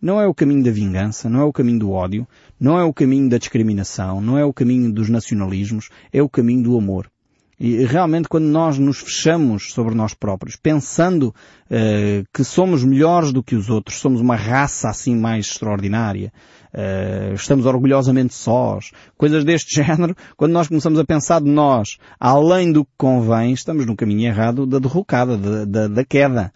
Não 0.00 0.20
é 0.20 0.26
o 0.26 0.34
caminho 0.34 0.62
da 0.62 0.70
vingança, 0.70 1.28
não 1.28 1.40
é 1.40 1.44
o 1.44 1.52
caminho 1.52 1.78
do 1.78 1.90
ódio, 1.90 2.26
não 2.58 2.78
é 2.78 2.84
o 2.84 2.92
caminho 2.92 3.28
da 3.28 3.38
discriminação, 3.38 4.20
não 4.20 4.38
é 4.38 4.44
o 4.44 4.52
caminho 4.52 4.92
dos 4.92 5.08
nacionalismos, 5.08 5.88
é 6.12 6.22
o 6.22 6.28
caminho 6.28 6.62
do 6.62 6.78
amor. 6.78 7.10
E 7.58 7.86
realmente 7.86 8.28
quando 8.28 8.44
nós 8.44 8.78
nos 8.78 8.98
fechamos 8.98 9.72
sobre 9.72 9.94
nós 9.94 10.12
próprios, 10.12 10.56
pensando 10.56 11.34
uh, 11.70 12.24
que 12.32 12.44
somos 12.44 12.84
melhores 12.84 13.32
do 13.32 13.42
que 13.42 13.56
os 13.56 13.70
outros, 13.70 13.96
somos 13.96 14.20
uma 14.20 14.36
raça 14.36 14.90
assim 14.90 15.16
mais 15.16 15.46
extraordinária, 15.46 16.30
uh, 16.74 17.34
estamos 17.34 17.64
orgulhosamente 17.64 18.34
sós, 18.34 18.90
coisas 19.16 19.42
deste 19.42 19.74
género, 19.82 20.14
quando 20.36 20.52
nós 20.52 20.68
começamos 20.68 20.98
a 20.98 21.04
pensar 21.04 21.40
de 21.40 21.48
nós 21.48 21.96
além 22.20 22.72
do 22.72 22.84
que 22.84 22.90
convém, 22.98 23.54
estamos 23.54 23.86
no 23.86 23.96
caminho 23.96 24.26
errado 24.26 24.66
da 24.66 24.78
derrocada, 24.78 25.38
da, 25.38 25.64
da, 25.64 25.88
da 25.88 26.04
queda. 26.04 26.52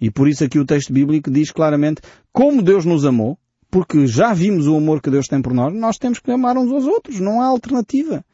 E 0.00 0.10
por 0.10 0.28
isso 0.28 0.42
aqui 0.42 0.58
o 0.58 0.64
texto 0.64 0.92
bíblico 0.92 1.30
diz 1.30 1.50
claramente 1.50 2.00
como 2.32 2.62
Deus 2.62 2.84
nos 2.84 3.04
amou, 3.04 3.38
porque 3.70 4.06
já 4.06 4.32
vimos 4.32 4.66
o 4.66 4.76
amor 4.76 5.00
que 5.00 5.10
Deus 5.10 5.26
tem 5.26 5.40
por 5.40 5.54
nós, 5.54 5.72
nós 5.72 5.98
temos 5.98 6.18
que 6.18 6.30
amar 6.30 6.56
uns 6.56 6.72
aos 6.72 6.84
outros, 6.84 7.20
não 7.20 7.40
há 7.40 7.46
alternativa. 7.46 8.24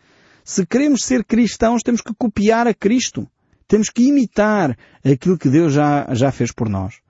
Se 0.44 0.64
queremos 0.64 1.04
ser 1.04 1.24
cristãos, 1.24 1.82
temos 1.82 2.00
que 2.00 2.14
copiar 2.14 2.66
a 2.68 2.72
Cristo. 2.72 3.28
Temos 3.66 3.90
que 3.90 4.04
imitar 4.04 4.78
aquilo 5.04 5.36
que 5.36 5.48
Deus 5.48 5.72
já, 5.72 6.06
já 6.14 6.30
fez 6.30 6.52
por 6.52 6.68
nós. 6.68 7.00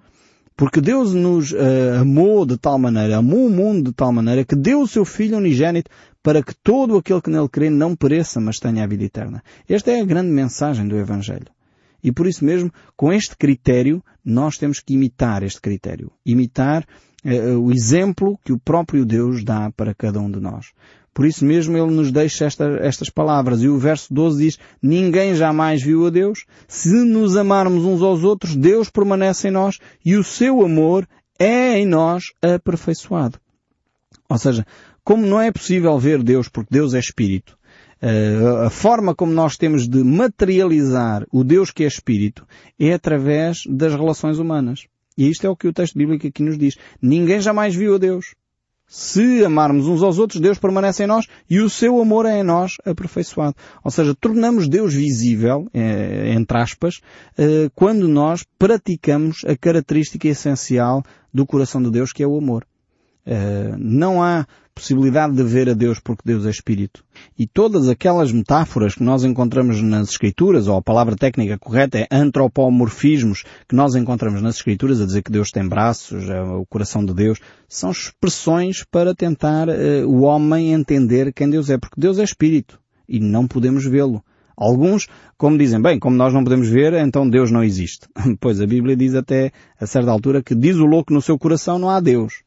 Porque 0.57 0.81
Deus 0.81 1.13
nos 1.13 1.53
uh, 1.53 2.01
amou 2.01 2.47
de 2.47 2.57
tal 2.57 2.79
maneira, 2.79 3.19
amou 3.19 3.47
o 3.47 3.51
mundo 3.51 3.91
de 3.91 3.95
tal 3.95 4.11
maneira, 4.11 4.43
que 4.43 4.57
deu 4.57 4.81
o 4.81 4.89
seu 4.89 5.05
Filho 5.05 5.37
unigênito 5.37 5.91
para 6.23 6.43
que 6.43 6.55
todo 6.55 6.97
aquele 6.97 7.21
que 7.21 7.29
nele 7.29 7.49
crê 7.49 7.69
não 7.69 7.95
pereça, 7.95 8.41
mas 8.41 8.59
tenha 8.59 8.83
a 8.83 8.87
vida 8.87 9.05
eterna. 9.05 9.43
Esta 9.69 9.93
é 9.93 10.01
a 10.01 10.05
grande 10.05 10.31
mensagem 10.31 10.89
do 10.89 10.97
Evangelho. 10.97 11.47
E 12.07 12.13
por 12.13 12.29
isso 12.29 12.45
mesmo, 12.45 12.73
com 12.97 13.13
este 13.13 13.37
critério, 13.37 14.01
nós 14.25 14.57
temos 14.57 14.79
que 14.79 14.95
imitar 14.95 15.43
este 15.43 15.61
critério. 15.61 16.13
Imitar 16.25 16.87
uh, 17.25 17.59
o 17.59 17.73
exemplo 17.73 18.39
que 18.45 18.53
o 18.53 18.61
próprio 18.61 19.05
Deus 19.05 19.43
dá 19.43 19.73
para 19.73 19.93
cada 19.93 20.21
um 20.21 20.31
de 20.31 20.39
nós. 20.39 20.67
Por 21.13 21.27
isso 21.27 21.45
mesmo 21.45 21.77
ele 21.77 21.91
nos 21.91 22.13
deixa 22.13 22.45
esta, 22.45 22.79
estas 22.81 23.11
palavras. 23.11 23.61
E 23.61 23.67
o 23.67 23.77
verso 23.77 24.15
12 24.15 24.45
diz, 24.45 24.59
ninguém 24.81 25.35
jamais 25.35 25.83
viu 25.83 26.07
a 26.07 26.11
Deus. 26.11 26.45
Se 26.69 26.95
nos 26.95 27.37
amarmos 27.37 27.85
uns 27.85 28.01
aos 28.01 28.23
outros, 28.23 28.55
Deus 28.55 28.89
permanece 28.89 29.49
em 29.49 29.51
nós 29.51 29.81
e 30.05 30.15
o 30.15 30.23
seu 30.23 30.65
amor 30.65 31.09
é 31.41 31.77
em 31.77 31.87
nós 31.87 32.27
aperfeiçoado. 32.41 33.41
Ou 34.29 34.39
seja, 34.39 34.65
como 35.03 35.27
não 35.27 35.41
é 35.41 35.51
possível 35.51 35.99
ver 35.99 36.23
Deus 36.23 36.49
porque 36.49 36.73
Deus 36.73 36.95
é 36.95 37.01
Espírito, 37.01 37.59
eh, 37.59 37.66
a 38.03 38.71
forma 38.71 39.15
como 39.15 39.33
nós 39.33 39.57
temos 39.57 39.89
de 39.89 40.05
materializar 40.05 41.27
o 41.33 41.43
Deus 41.43 41.71
que 41.71 41.85
é 41.85 41.87
Espírito 41.87 42.47
é 42.79 42.93
através 42.93 43.63
das 43.67 43.95
relações 43.95 44.39
humanas. 44.39 44.87
E 45.17 45.31
isto 45.31 45.47
é 45.47 45.51
o 45.51 45.57
que 45.57 45.67
o 45.67 45.73
texto 45.73 45.97
bíblico 45.97 46.27
aqui 46.27 46.43
nos 46.43 46.59
diz. 46.59 46.77
Ninguém 47.01 47.41
jamais 47.41 47.75
viu 47.75 47.95
a 47.95 47.99
Deus. 47.99 48.35
Se 48.89 49.45
amarmos 49.45 49.89
uns 49.89 50.01
aos 50.01 50.19
outros, 50.19 50.41
Deus 50.41 50.59
permanece 50.59 51.03
em 51.03 51.07
nós 51.09 51.27
e 51.51 51.59
o 51.59 51.69
seu 51.69 52.01
amor 52.01 52.25
é 52.25 52.39
em 52.39 52.45
nós 52.45 52.77
aperfeiçoado. 52.85 53.57
Ou 53.83 53.91
seja, 53.91 54.15
tornamos 54.15 54.69
Deus 54.69 54.95
visível, 54.95 55.69
eh, 55.75 56.33
entre 56.33 56.57
aspas, 56.59 57.01
eh, 57.37 57.69
quando 57.75 58.07
nós 58.07 58.45
praticamos 58.57 59.45
a 59.45 59.57
característica 59.57 60.29
essencial 60.29 61.03
do 61.35 61.45
coração 61.45 61.83
de 61.83 61.91
Deus, 61.91 62.13
que 62.13 62.23
é 62.23 62.27
o 62.27 62.39
amor. 62.39 62.65
Eh, 63.25 63.75
não 63.77 64.23
há 64.23 64.47
possibilidade 64.77 65.35
de 65.35 65.43
ver 65.43 65.71
a 65.71 65.73
Deus 65.73 65.99
porque 65.99 66.21
Deus 66.23 66.45
é 66.45 66.51
Espírito. 66.51 67.03
E 67.39 67.47
todas 67.47 67.89
aquelas 67.89 68.31
metáforas 68.31 68.95
que 68.95 69.03
nós 69.03 69.25
encontramos 69.25 69.81
nas 69.81 70.11
Escrituras, 70.11 70.69
ou 70.69 70.77
a 70.77 70.83
palavra 70.83 71.17
técnica 71.17 71.59
correta 71.59 71.99
é 71.99 72.07
antropomorfismos, 72.11 73.43
que 73.67 73.75
nós 73.75 73.95
encontramos 73.95 74.43
nas 74.43 74.57
Escrituras, 74.57 75.01
a 75.01 75.07
dizer 75.07 75.23
que 75.23 75.33
Deus 75.33 75.51
tem 75.51 75.67
braços, 75.67 76.29
é 76.29 76.43
o 76.43 76.67
coração 76.67 77.03
de 77.03 77.15
Deus, 77.15 77.41
são 77.67 77.91
expressões 77.91 78.85
para 78.85 79.15
tentar 79.15 79.67
uh, 79.71 80.07
o 80.07 80.21
homem 80.21 80.75
entender 80.75 81.33
quem 81.33 81.49
Deus 81.49 81.71
é, 81.71 81.79
porque 81.79 81.99
Deus 81.99 82.19
é 82.19 82.23
Espírito 82.23 82.79
e 83.09 83.19
não 83.19 83.49
podemos 83.49 83.87
vê-lo. 83.87 84.23
Alguns, 84.55 85.07
como 85.39 85.57
dizem, 85.57 85.81
bem, 85.81 85.99
como 85.99 86.17
nós 86.17 86.35
não 86.35 86.45
podemos 86.45 86.69
ver, 86.69 86.93
então 86.95 87.29
Deus 87.29 87.51
não 87.51 87.65
existe. 87.65 88.09
Pois 88.41 88.61
a 88.61 88.67
Bíblia 88.67 88.97
diz 88.97 89.15
até, 89.15 89.53
a 89.81 89.87
certa 89.87 90.11
altura, 90.11 90.43
que 90.43 90.55
diz 90.55 90.77
o 90.77 90.85
louco 90.85 91.13
no 91.13 91.23
seu 91.23 91.39
coração 91.39 91.79
não 91.79 91.89
há 91.89 91.99
Deus. 92.01 92.46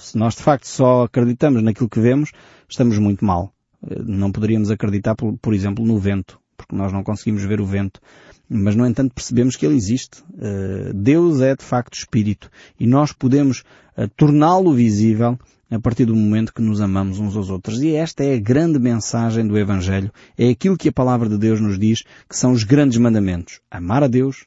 Se 0.00 0.16
nós 0.16 0.34
de 0.34 0.42
facto 0.42 0.66
só 0.66 1.04
acreditamos 1.04 1.62
naquilo 1.62 1.88
que 1.88 2.00
vemos, 2.00 2.32
estamos 2.68 2.98
muito 2.98 3.24
mal. 3.24 3.52
Eh, 3.86 4.02
não 4.04 4.32
poderíamos 4.32 4.70
acreditar, 4.70 5.14
por, 5.14 5.36
por 5.38 5.54
exemplo, 5.54 5.84
no 5.84 5.98
vento, 5.98 6.40
porque 6.56 6.74
nós 6.74 6.92
não 6.92 7.04
conseguimos 7.04 7.44
ver 7.44 7.60
o 7.60 7.66
vento. 7.66 8.00
Mas, 8.48 8.74
no 8.74 8.86
entanto, 8.86 9.14
percebemos 9.14 9.56
que 9.56 9.64
ele 9.64 9.76
existe. 9.76 10.22
Eh, 10.40 10.92
Deus 10.94 11.40
é 11.40 11.54
de 11.54 11.62
facto 11.62 11.94
Espírito 11.94 12.50
e 12.78 12.86
nós 12.86 13.12
podemos 13.12 13.62
eh, 13.96 14.08
torná-lo 14.16 14.72
visível 14.72 15.38
a 15.70 15.78
partir 15.78 16.04
do 16.04 16.16
momento 16.16 16.52
que 16.52 16.62
nos 16.62 16.80
amamos 16.80 17.20
uns 17.20 17.36
aos 17.36 17.48
outros. 17.48 17.80
E 17.80 17.94
esta 17.94 18.24
é 18.24 18.34
a 18.34 18.40
grande 18.40 18.78
mensagem 18.78 19.46
do 19.46 19.56
Evangelho. 19.56 20.10
É 20.36 20.48
aquilo 20.48 20.76
que 20.76 20.88
a 20.88 20.92
palavra 20.92 21.28
de 21.28 21.38
Deus 21.38 21.60
nos 21.60 21.78
diz 21.78 22.02
que 22.28 22.36
são 22.36 22.52
os 22.52 22.64
grandes 22.64 22.98
mandamentos. 22.98 23.60
Amar 23.70 24.02
a 24.02 24.08
Deus 24.08 24.46